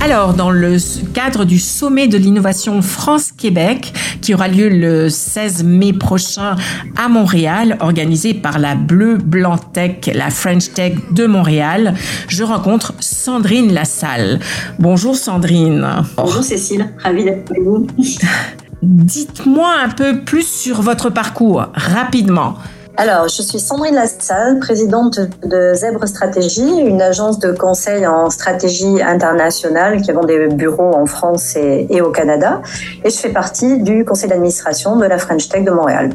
[0.00, 0.76] Alors, dans le
[1.12, 3.92] cadre du sommet de l'innovation France-Québec,
[4.22, 6.54] qui aura lieu le 16 mai prochain
[6.96, 11.94] à Montréal, organisé par la Bleu Blanc Tech, la French Tech de Montréal,
[12.28, 14.38] je rencontre Sandrine Lassalle.
[14.78, 15.84] Bonjour Sandrine.
[16.16, 17.86] Bonjour Cécile, ravie d'être avec vous.
[18.82, 22.54] Dites-moi un peu plus sur votre parcours, rapidement.
[23.00, 29.00] Alors, je suis Sandrine Lassalle, présidente de Zèbre Stratégie, une agence de conseil en stratégie
[29.00, 32.60] internationale qui avons des bureaux en France et, au Canada.
[33.04, 36.10] Et je fais partie du conseil d'administration de la French Tech de Montréal.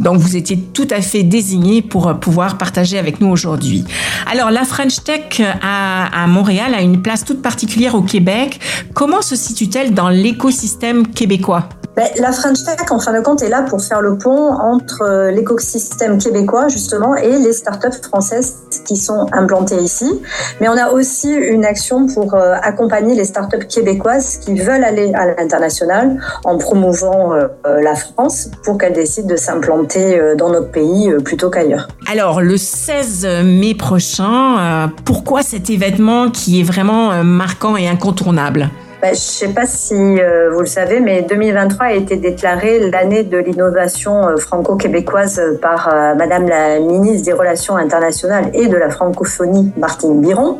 [0.00, 3.84] Donc, vous étiez tout à fait désigné pour pouvoir partager avec nous aujourd'hui.
[4.26, 8.60] Alors, la French Tech à, à, Montréal a une place toute particulière au Québec.
[8.94, 11.68] Comment se situe-t-elle dans l'écosystème québécois?
[11.96, 15.02] Ben, la French Tech, en fin de compte, est là pour faire le pont entre
[15.02, 20.20] euh, l'écosystème québécois, justement, et les startups françaises qui sont implantées ici.
[20.60, 25.12] Mais on a aussi une action pour euh, accompagner les startups québécoises qui veulent aller
[25.14, 31.12] à l'international en promouvant euh, la France pour qu'elles décident de s'implanter dans notre pays
[31.24, 31.88] plutôt qu'ailleurs.
[32.10, 38.70] Alors, le 16 mai prochain, pourquoi cet événement qui est vraiment marquant et incontournable?
[39.04, 42.88] Ben, je ne sais pas si euh, vous le savez, mais 2023 a été déclarée
[42.88, 48.76] l'année de l'innovation euh, franco-québécoise par euh, Madame la ministre des Relations internationales et de
[48.78, 50.58] la francophonie, Martine Biron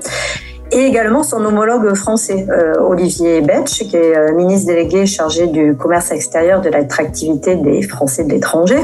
[0.75, 5.77] et également son homologue français, euh, Olivier Betch, qui est euh, ministre délégué chargé du
[5.77, 8.79] commerce extérieur, de l'attractivité des Français de l'étranger.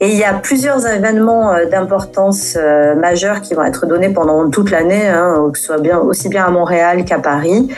[0.00, 2.58] Et il y a plusieurs événements euh, d'importance
[2.96, 7.04] majeure qui vont être donnés pendant toute l'année, hein, soit bien, aussi bien à Montréal
[7.04, 7.68] qu'à Paris.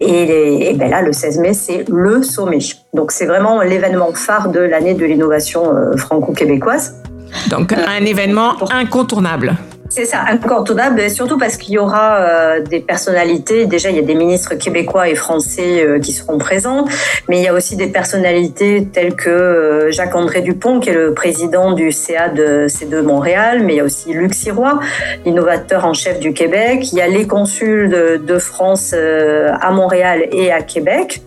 [0.00, 2.58] Et, et ben là, le 16 mai, c'est le sommet.
[2.92, 7.02] Donc c'est vraiment l'événement phare de l'année de l'innovation euh, franco-québécoise.
[7.50, 9.56] Donc un événement incontournable.
[9.88, 13.66] C'est ça, incontournable, surtout parce qu'il y aura euh, des personnalités.
[13.66, 16.86] Déjà, il y a des ministres québécois et français euh, qui seront présents,
[17.28, 21.14] mais il y a aussi des personnalités telles que euh, Jacques-André Dupont, qui est le
[21.14, 24.80] président du CA de C2 Montréal, mais il y a aussi Luc Sirois,
[25.24, 26.92] l'innovateur en chef du Québec.
[26.92, 31.22] Il y a les consuls de, France à Montréal et à Québec.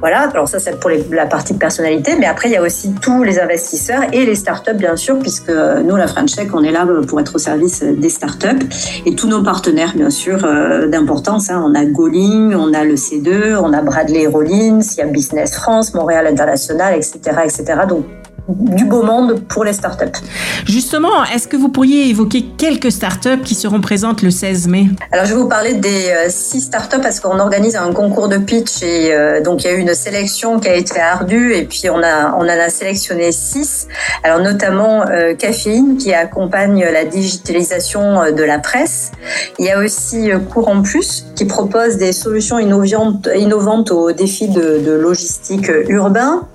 [0.00, 2.92] Voilà, alors ça c'est pour la partie de personnalité, mais après il y a aussi
[3.00, 6.72] tous les investisseurs et les startups bien sûr, puisque nous la French Tech on est
[6.72, 8.66] là pour être au service des startups
[9.06, 11.50] et tous nos partenaires bien sûr euh, d'importance.
[11.50, 11.62] Hein.
[11.66, 15.54] On a Goling, on a le C2, on a Bradley Rollins, il y a Business
[15.54, 17.80] France, Montréal International, etc., etc.
[17.88, 18.04] Donc
[18.48, 20.18] du beau monde pour les startups.
[20.66, 24.86] Justement, est-ce que vous pourriez évoquer quelques startups qui seront présentes le 16 mai?
[25.12, 28.38] Alors, je vais vous parler des euh, six startups parce qu'on organise un concours de
[28.38, 31.64] pitch et euh, donc il y a eu une sélection qui a été ardue et
[31.64, 33.86] puis on a on en a sélectionné six.
[34.24, 39.12] Alors notamment euh, Caféine qui accompagne la digitalisation de la presse.
[39.58, 44.48] Il y a aussi euh, Courant Plus qui propose des solutions innovantes, innovantes aux défis
[44.48, 46.48] de, de logistique urbain.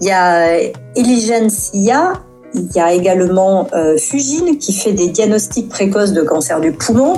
[0.00, 0.58] Il y a
[0.96, 2.12] Eligencia,
[2.54, 7.14] il y a également euh, Fugine qui fait des diagnostics précoces de cancer du poumon,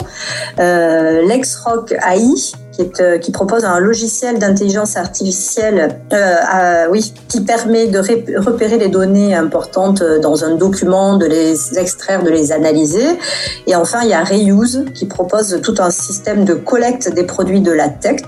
[0.58, 2.54] euh, Lexrock AI
[3.00, 8.00] euh, qui, propose un logiciel d'intelligence artificielle euh, oui, qui permet de
[8.38, 13.18] repérer les données importantes dans un document, de les extraire, de les analyser.
[13.66, 17.60] Et enfin, il y a Reuse qui propose tout un système de collecte des produits
[17.60, 18.22] de la tech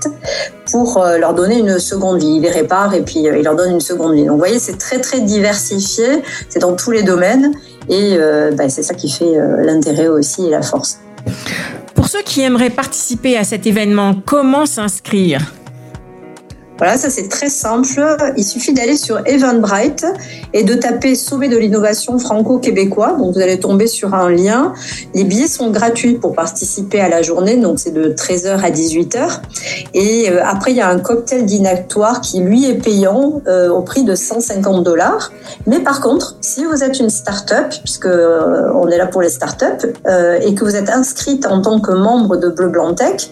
[0.71, 2.35] pour euh, leur donner une seconde vie.
[2.35, 4.25] Il les répare et puis il leur donne une seconde vie.
[4.25, 6.23] Donc, vous voyez, c'est très, très diversifié.
[6.49, 7.53] C'est dans tous les domaines.
[7.89, 10.99] Et euh, bah, c'est ça qui fait euh, l'intérêt aussi et la force.
[11.95, 15.53] Pour ceux qui aimeraient participer à cet événement, comment s'inscrire?
[16.79, 17.87] Voilà, ça c'est très simple.
[18.37, 20.05] Il suffit d'aller sur Eventbrite
[20.53, 23.17] et de taper Sommet de l'innovation franco-québécois.
[23.19, 24.73] Donc vous allez tomber sur un lien.
[25.13, 29.41] Les billets sont gratuits pour participer à la journée, donc c'est de 13h à 18h.
[29.93, 33.81] Et euh, après, il y a un cocktail dînatoire qui lui est payant euh, au
[33.81, 35.33] prix de 150 dollars.
[35.67, 39.29] Mais par contre, si vous êtes une start-up, puisque euh, on est là pour les
[39.29, 39.85] start-up,
[40.41, 43.29] et que vous êtes inscrite en tant que membre de Bleu Blanc Tech,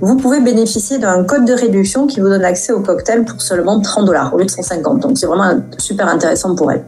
[0.00, 3.80] vous pouvez bénéficier d'un code de réduction qui vous donne accès au cocktail pour seulement
[3.80, 5.00] 30 dollars au lieu de 150.
[5.00, 6.84] Donc c'est vraiment super intéressant pour elle.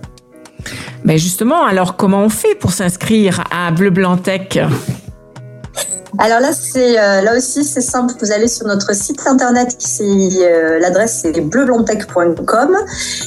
[1.05, 4.59] Mais justement, alors comment on fait pour s'inscrire à Bleu Blanc Tech?
[6.21, 8.13] Alors là, c'est euh, là aussi c'est simple.
[8.21, 12.77] Vous allez sur notre site internet, c'est euh, l'adresse c'est bleublanc-tech.com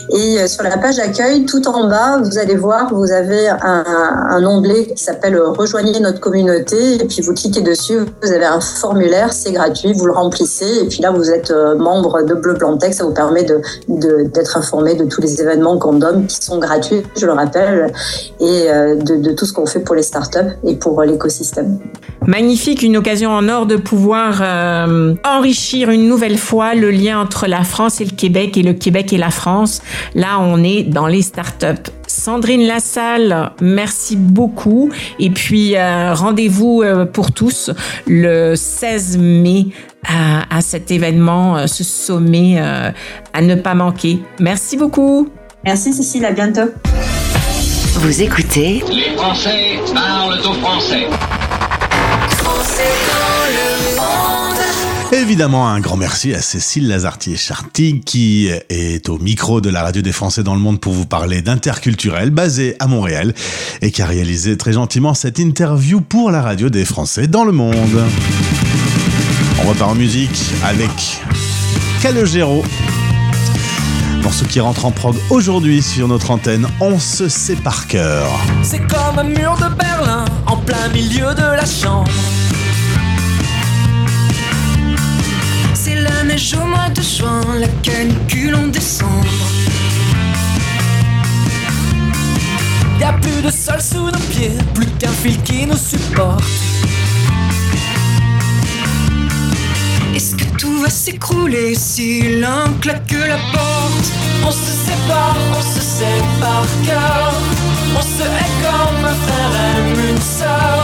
[0.10, 4.44] et euh, sur la page accueil, tout en bas, vous allez voir, vous avez un,
[4.44, 9.32] onglet qui s'appelle Rejoignez notre communauté et puis vous cliquez dessus, vous avez un formulaire,
[9.32, 10.80] c'est gratuit, vous le remplissez.
[10.84, 13.46] Et puis là vous êtes membre de Bleu Blanc Tech, ça vous permet
[13.88, 17.94] d'être informé de tous les événements qu'on donne qui sont gratuits, je le rappelle,
[18.42, 21.80] et de, tout ce qu'on fait pour les startups et pour l'écosystème.
[22.28, 27.48] Magnifique une occasion en or de pouvoir euh, enrichir une nouvelle fois le lien entre
[27.48, 29.82] la France et le Québec et le Québec et la France.
[30.16, 31.92] Là, on est dans les startups.
[32.08, 34.92] Sandrine Lassalle, merci beaucoup.
[35.20, 37.72] Et puis, euh, rendez-vous euh, pour tous
[38.06, 39.68] le 16 mai
[40.08, 42.92] à, à cet événement, ce sommet euh,
[43.34, 44.20] à ne pas manquer.
[44.40, 45.30] Merci beaucoup.
[45.64, 46.70] Merci Cécile, à bientôt.
[47.96, 51.08] Vous écoutez Les Français parlent au français.
[55.14, 60.14] Évidemment, un grand merci à Cécile Lazartier-Chartigue qui est au micro de la radio des
[60.14, 63.34] Français dans le monde pour vous parler d'interculturel basé à Montréal
[63.82, 67.52] et qui a réalisé très gentiment cette interview pour la radio des Français dans le
[67.52, 68.04] monde.
[69.64, 70.90] On repart en musique avec
[72.02, 72.64] Calogero.
[74.24, 78.28] Morceau qui rentre en prog aujourd'hui sur notre antenne, on se sait par cœur.
[78.64, 82.10] C'est comme un mur de Berlin en plein milieu de la chambre.
[86.02, 89.46] La neige au mois de juin, la canicule en décembre.
[93.00, 96.44] Y a plus de sol sous nos pieds, plus qu'un fil qui nous supporte.
[100.16, 104.08] Est-ce que tout va s'écrouler si l'un claque la porte?
[104.46, 105.82] On se sépare, on se
[106.40, 107.34] par cœur.
[107.96, 110.81] On se hait comme un frère aime une sœur.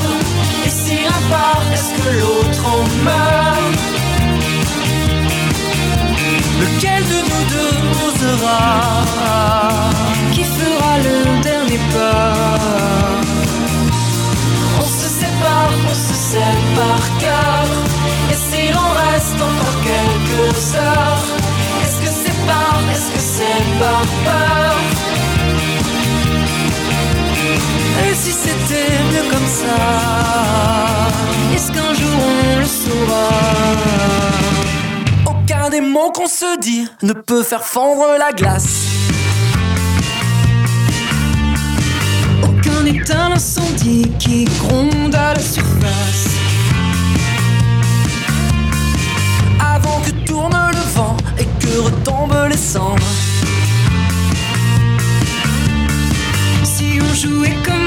[29.47, 29.75] Ça
[31.55, 33.29] Est-ce qu'un jour on le saura?
[35.25, 38.85] Aucun des mots qu'on se dit ne peut faire fondre la glace.
[42.43, 46.27] Aucun état l'incendie qui gronde à la surface.
[49.59, 53.01] Avant que tourne le vent et que retombent les cendres.
[56.63, 57.86] Si on jouait comme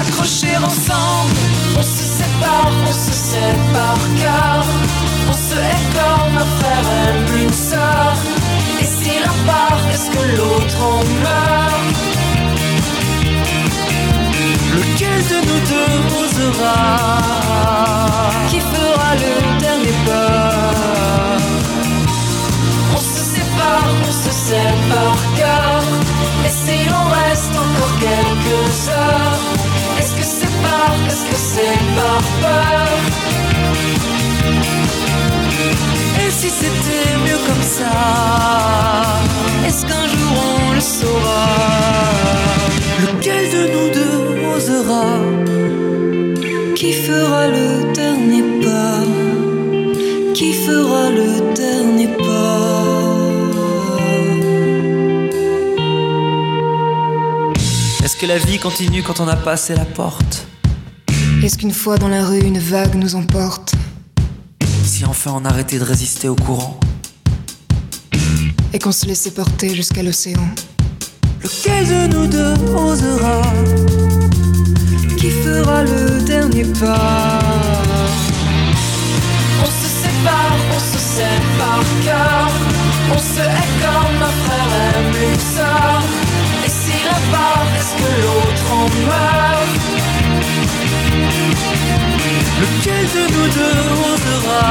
[0.00, 1.34] à raccrocher ensemble,
[1.78, 3.12] On se sépare, on se
[3.72, 4.64] par cœur.
[5.28, 8.14] On se hait comme un frère aime une sœur.
[8.80, 11.96] Et si l'un part, est-ce que l'autre en meurt?
[14.74, 16.82] Lequel de nous deux osera?
[18.50, 21.36] Qui fera le dernier pas?
[22.94, 24.30] On se sépare, on se
[24.90, 25.82] par cœur.
[26.46, 29.39] Et si l'on reste encore quelques heures,
[31.08, 32.88] est-ce que c'est par peur
[36.26, 37.94] Et si c'était mieux comme ça
[39.66, 40.32] Est-ce qu'un jour
[40.68, 41.46] on le saura?
[43.02, 44.20] Lequel de nous deux
[44.56, 45.06] osera?
[46.76, 49.02] Qui fera le dernier pas?
[50.34, 52.50] Qui fera le dernier pas?
[58.04, 60.49] Est-ce que la vie continue quand on a passé la porte?
[61.42, 63.72] Est-ce qu'une fois dans la rue, une vague nous emporte
[64.84, 66.78] Si enfin on arrêtait de résister au courant
[68.74, 70.46] et qu'on se laissait porter jusqu'à l'océan
[71.42, 73.40] Lequel de nous deux osera
[75.16, 77.38] Qui fera le dernier pas
[79.62, 82.50] On se sépare, on se sait par cœur.
[83.12, 86.02] On se hait comme un frère aime une sœur
[86.64, 89.89] Et si l'un part, est-ce que l'autre en meurt
[92.60, 93.80] Lequel de nous deux
[94.12, 94.66] osera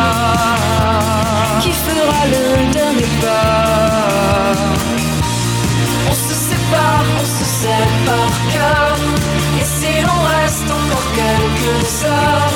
[1.59, 4.53] Qui fera le dernier pas
[6.07, 7.45] On se sépare, on se
[8.05, 8.97] par cœur
[9.59, 12.53] Et si l'on reste encore quelques heures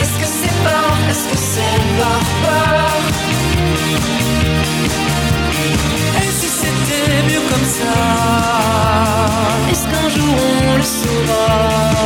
[0.00, 2.90] Est-ce que c'est par, est-ce que c'est par peur
[6.22, 7.96] Et si c'était mieux comme ça
[9.70, 10.36] Est-ce qu'un jour
[10.68, 11.96] on le saura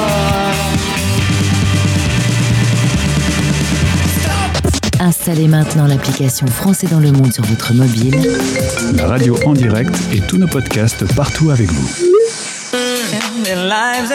[5.01, 8.21] Installez maintenant l'application Français dans le monde sur votre mobile.
[8.95, 11.89] La radio en direct et tous nos podcasts partout avec vous.
[13.45, 14.13] their lives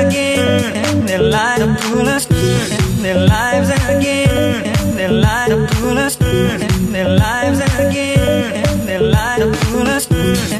[0.00, 2.26] again, their lives pull us,
[3.02, 6.16] their lives again, their lives pull us,
[7.08, 9.64] their lives again, their lives.
[9.70, 10.57] pull us, their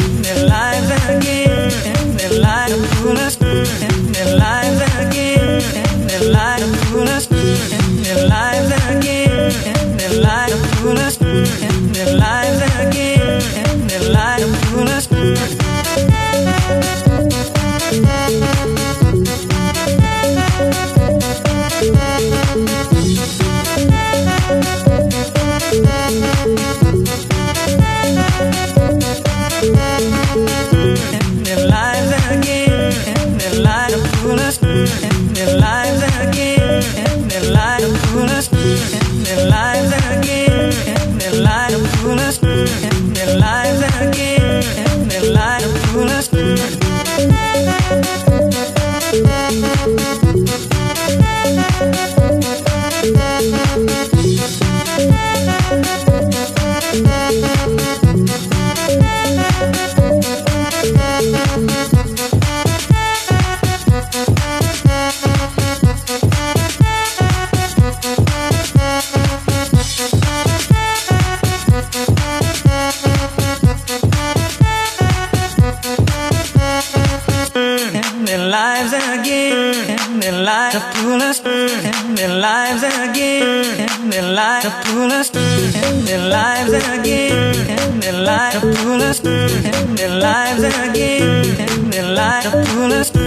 [80.21, 85.31] their light to pull us, and their lives again, and their light to pull us,
[85.35, 91.93] and their lives again, and their light to pull us, and their lives again, and
[91.93, 93.18] their light to pull us,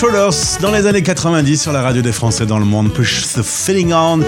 [0.00, 2.92] Dans les années 90 sur la radio des Français dans le monde.
[2.92, 4.20] Push the feeling on.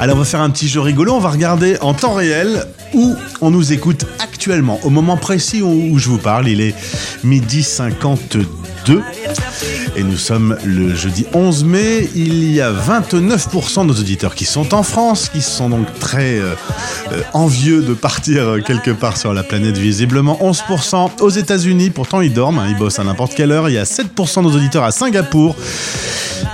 [0.00, 1.12] Alors on va faire un petit jeu rigolo.
[1.12, 2.64] On va regarder en temps réel
[2.94, 4.80] où on nous écoute actuellement.
[4.84, 6.74] Au moment précis où je vous parle, il est
[7.24, 9.02] midi 52.
[9.98, 12.08] Et nous sommes le jeudi 11 mai.
[12.14, 16.38] Il y a 29% de nos auditeurs qui sont en France, qui sont donc très
[16.38, 16.54] euh,
[17.10, 20.38] euh, envieux de partir euh, quelque part sur la planète visiblement.
[20.40, 23.68] 11% aux États-Unis, pourtant ils dorment, hein, ils bossent à n'importe quelle heure.
[23.68, 25.56] Il y a 7% de nos auditeurs à Singapour.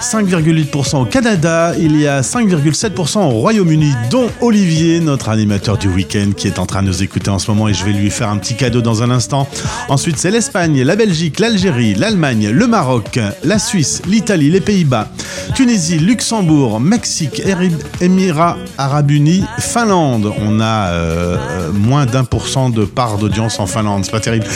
[0.01, 6.31] 5,8% au Canada, il y a 5,7% au Royaume-Uni, dont Olivier, notre animateur du week-end,
[6.37, 8.29] qui est en train de nous écouter en ce moment et je vais lui faire
[8.29, 9.49] un petit cadeau dans un instant.
[9.89, 15.09] Ensuite, c'est l'Espagne, la Belgique, l'Algérie, l'Allemagne, le Maroc, la Suisse, l'Italie, les Pays-Bas,
[15.55, 17.43] Tunisie, Luxembourg, Mexique,
[18.01, 20.33] Émirats Arabes Unis, Finlande.
[20.41, 24.21] On a euh, euh, moins d'un pour cent de part d'audience en Finlande, c'est pas
[24.21, 24.47] terrible.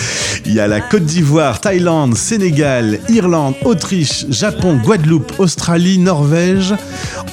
[0.46, 6.74] Il y a la Côte d'Ivoire, Thaïlande, Sénégal, Irlande, Autriche, Japon, Guadeloupe, Australie, Norvège.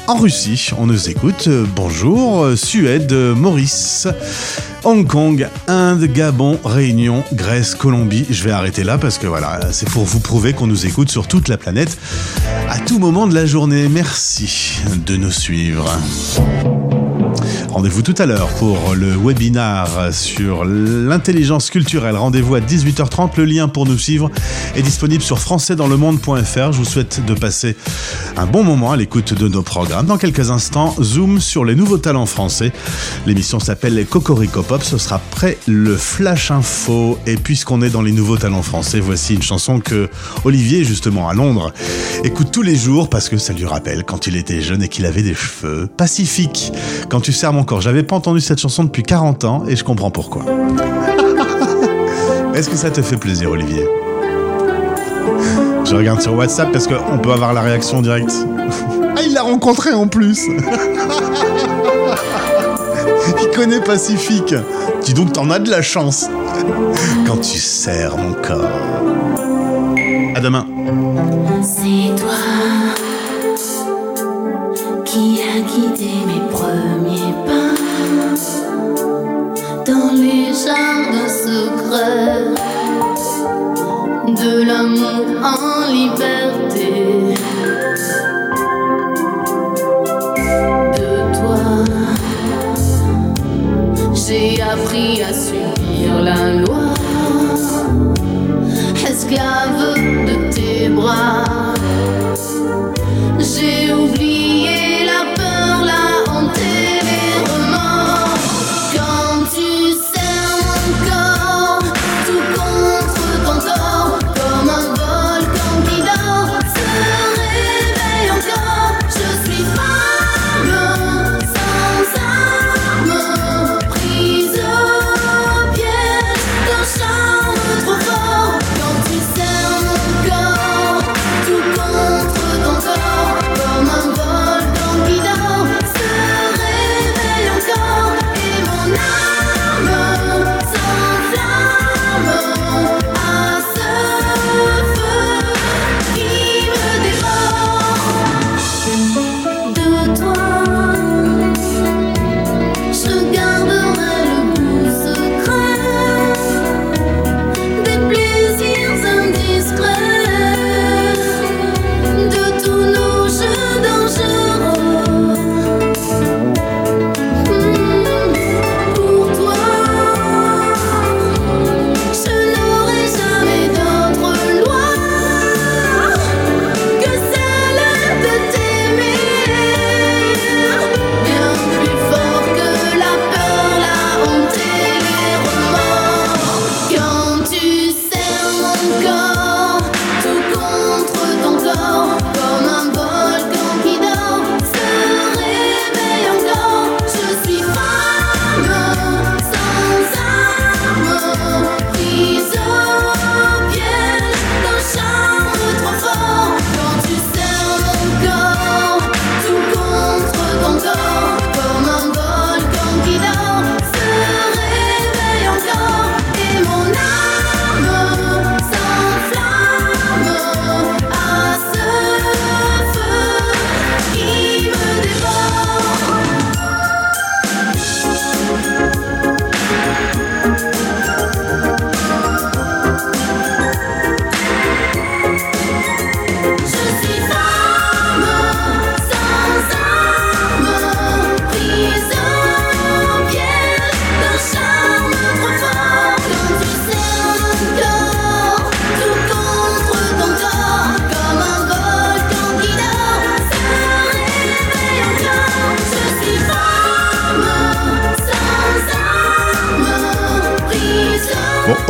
[0.08, 1.50] En Russie, on nous écoute.
[1.76, 4.08] Bonjour, Suède, Maurice.
[4.84, 8.26] Hong Kong, Inde, Gabon, Réunion, Grèce, Colombie.
[8.30, 11.28] Je vais arrêter là parce que voilà, c'est pour vous prouver qu'on nous écoute sur
[11.28, 11.98] toute la planète
[12.70, 13.90] à tout moment de la journée.
[13.90, 15.92] Merci de nous suivre.
[17.76, 22.16] Rendez-vous tout à l'heure pour le webinar sur l'intelligence culturelle.
[22.16, 23.32] Rendez-vous à 18h30.
[23.36, 24.32] Le lien pour nous suivre
[24.78, 26.72] est disponible sur françaisdanslemonde.fr.
[26.72, 27.76] Je vous souhaite de passer
[28.38, 30.06] un bon moment à l'écoute de nos programmes.
[30.06, 32.72] Dans quelques instants, zoom sur les nouveaux talents français.
[33.28, 34.82] L'émission s'appelle Cocorico Pop.
[34.82, 37.20] Ce sera après le Flash Info.
[37.28, 40.10] Et puisqu'on est dans les nouveaux talents français, voici une chanson que
[40.46, 41.74] Olivier, justement à Londres,
[42.24, 45.06] écoute tous les jours parce que ça lui rappelle quand il était jeune et qu'il
[45.06, 46.72] avait des cheveux pacifiques.
[47.10, 49.84] Quand tu serres mon corps, j'avais pas entendu cette chanson depuis 40 ans et je
[49.84, 50.44] comprends pourquoi.
[52.54, 53.86] Est-ce que ça te fait plaisir, Olivier?
[55.84, 58.34] Je regarde sur WhatsApp parce qu'on peut avoir la réaction directe.
[59.18, 60.48] Ah, il l'a rencontré en plus
[63.42, 64.54] Il connaît Pacifique.
[65.04, 66.30] Dis donc, t'en as de la chance.
[67.28, 68.70] Quand tu serres mon corps.
[70.36, 70.66] À demain.
[71.62, 72.32] C'est toi
[84.46, 86.94] de l'amour en liberté.
[91.00, 91.64] De toi,
[94.14, 96.75] j'ai appris à suivre la loi,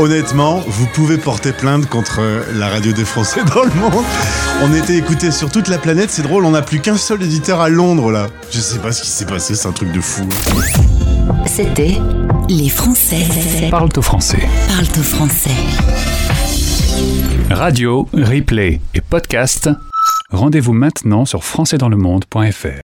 [0.05, 2.21] honnêtement, vous pouvez porter plainte contre
[2.53, 4.03] la radio des Français dans le monde.
[4.61, 7.59] On était écoutés sur toute la planète, c'est drôle, on n'a plus qu'un seul éditeur
[7.59, 8.27] à Londres là.
[8.51, 10.27] Je sais pas ce qui s'est passé, c'est un truc de fou.
[11.47, 11.97] C'était
[12.49, 13.25] Les Français.
[13.71, 14.47] Parle au français.
[14.67, 15.49] Parle au français.
[17.49, 19.69] Radio, replay et podcast.
[20.31, 22.67] Rendez-vous maintenant sur françaisdanslemonde.fr.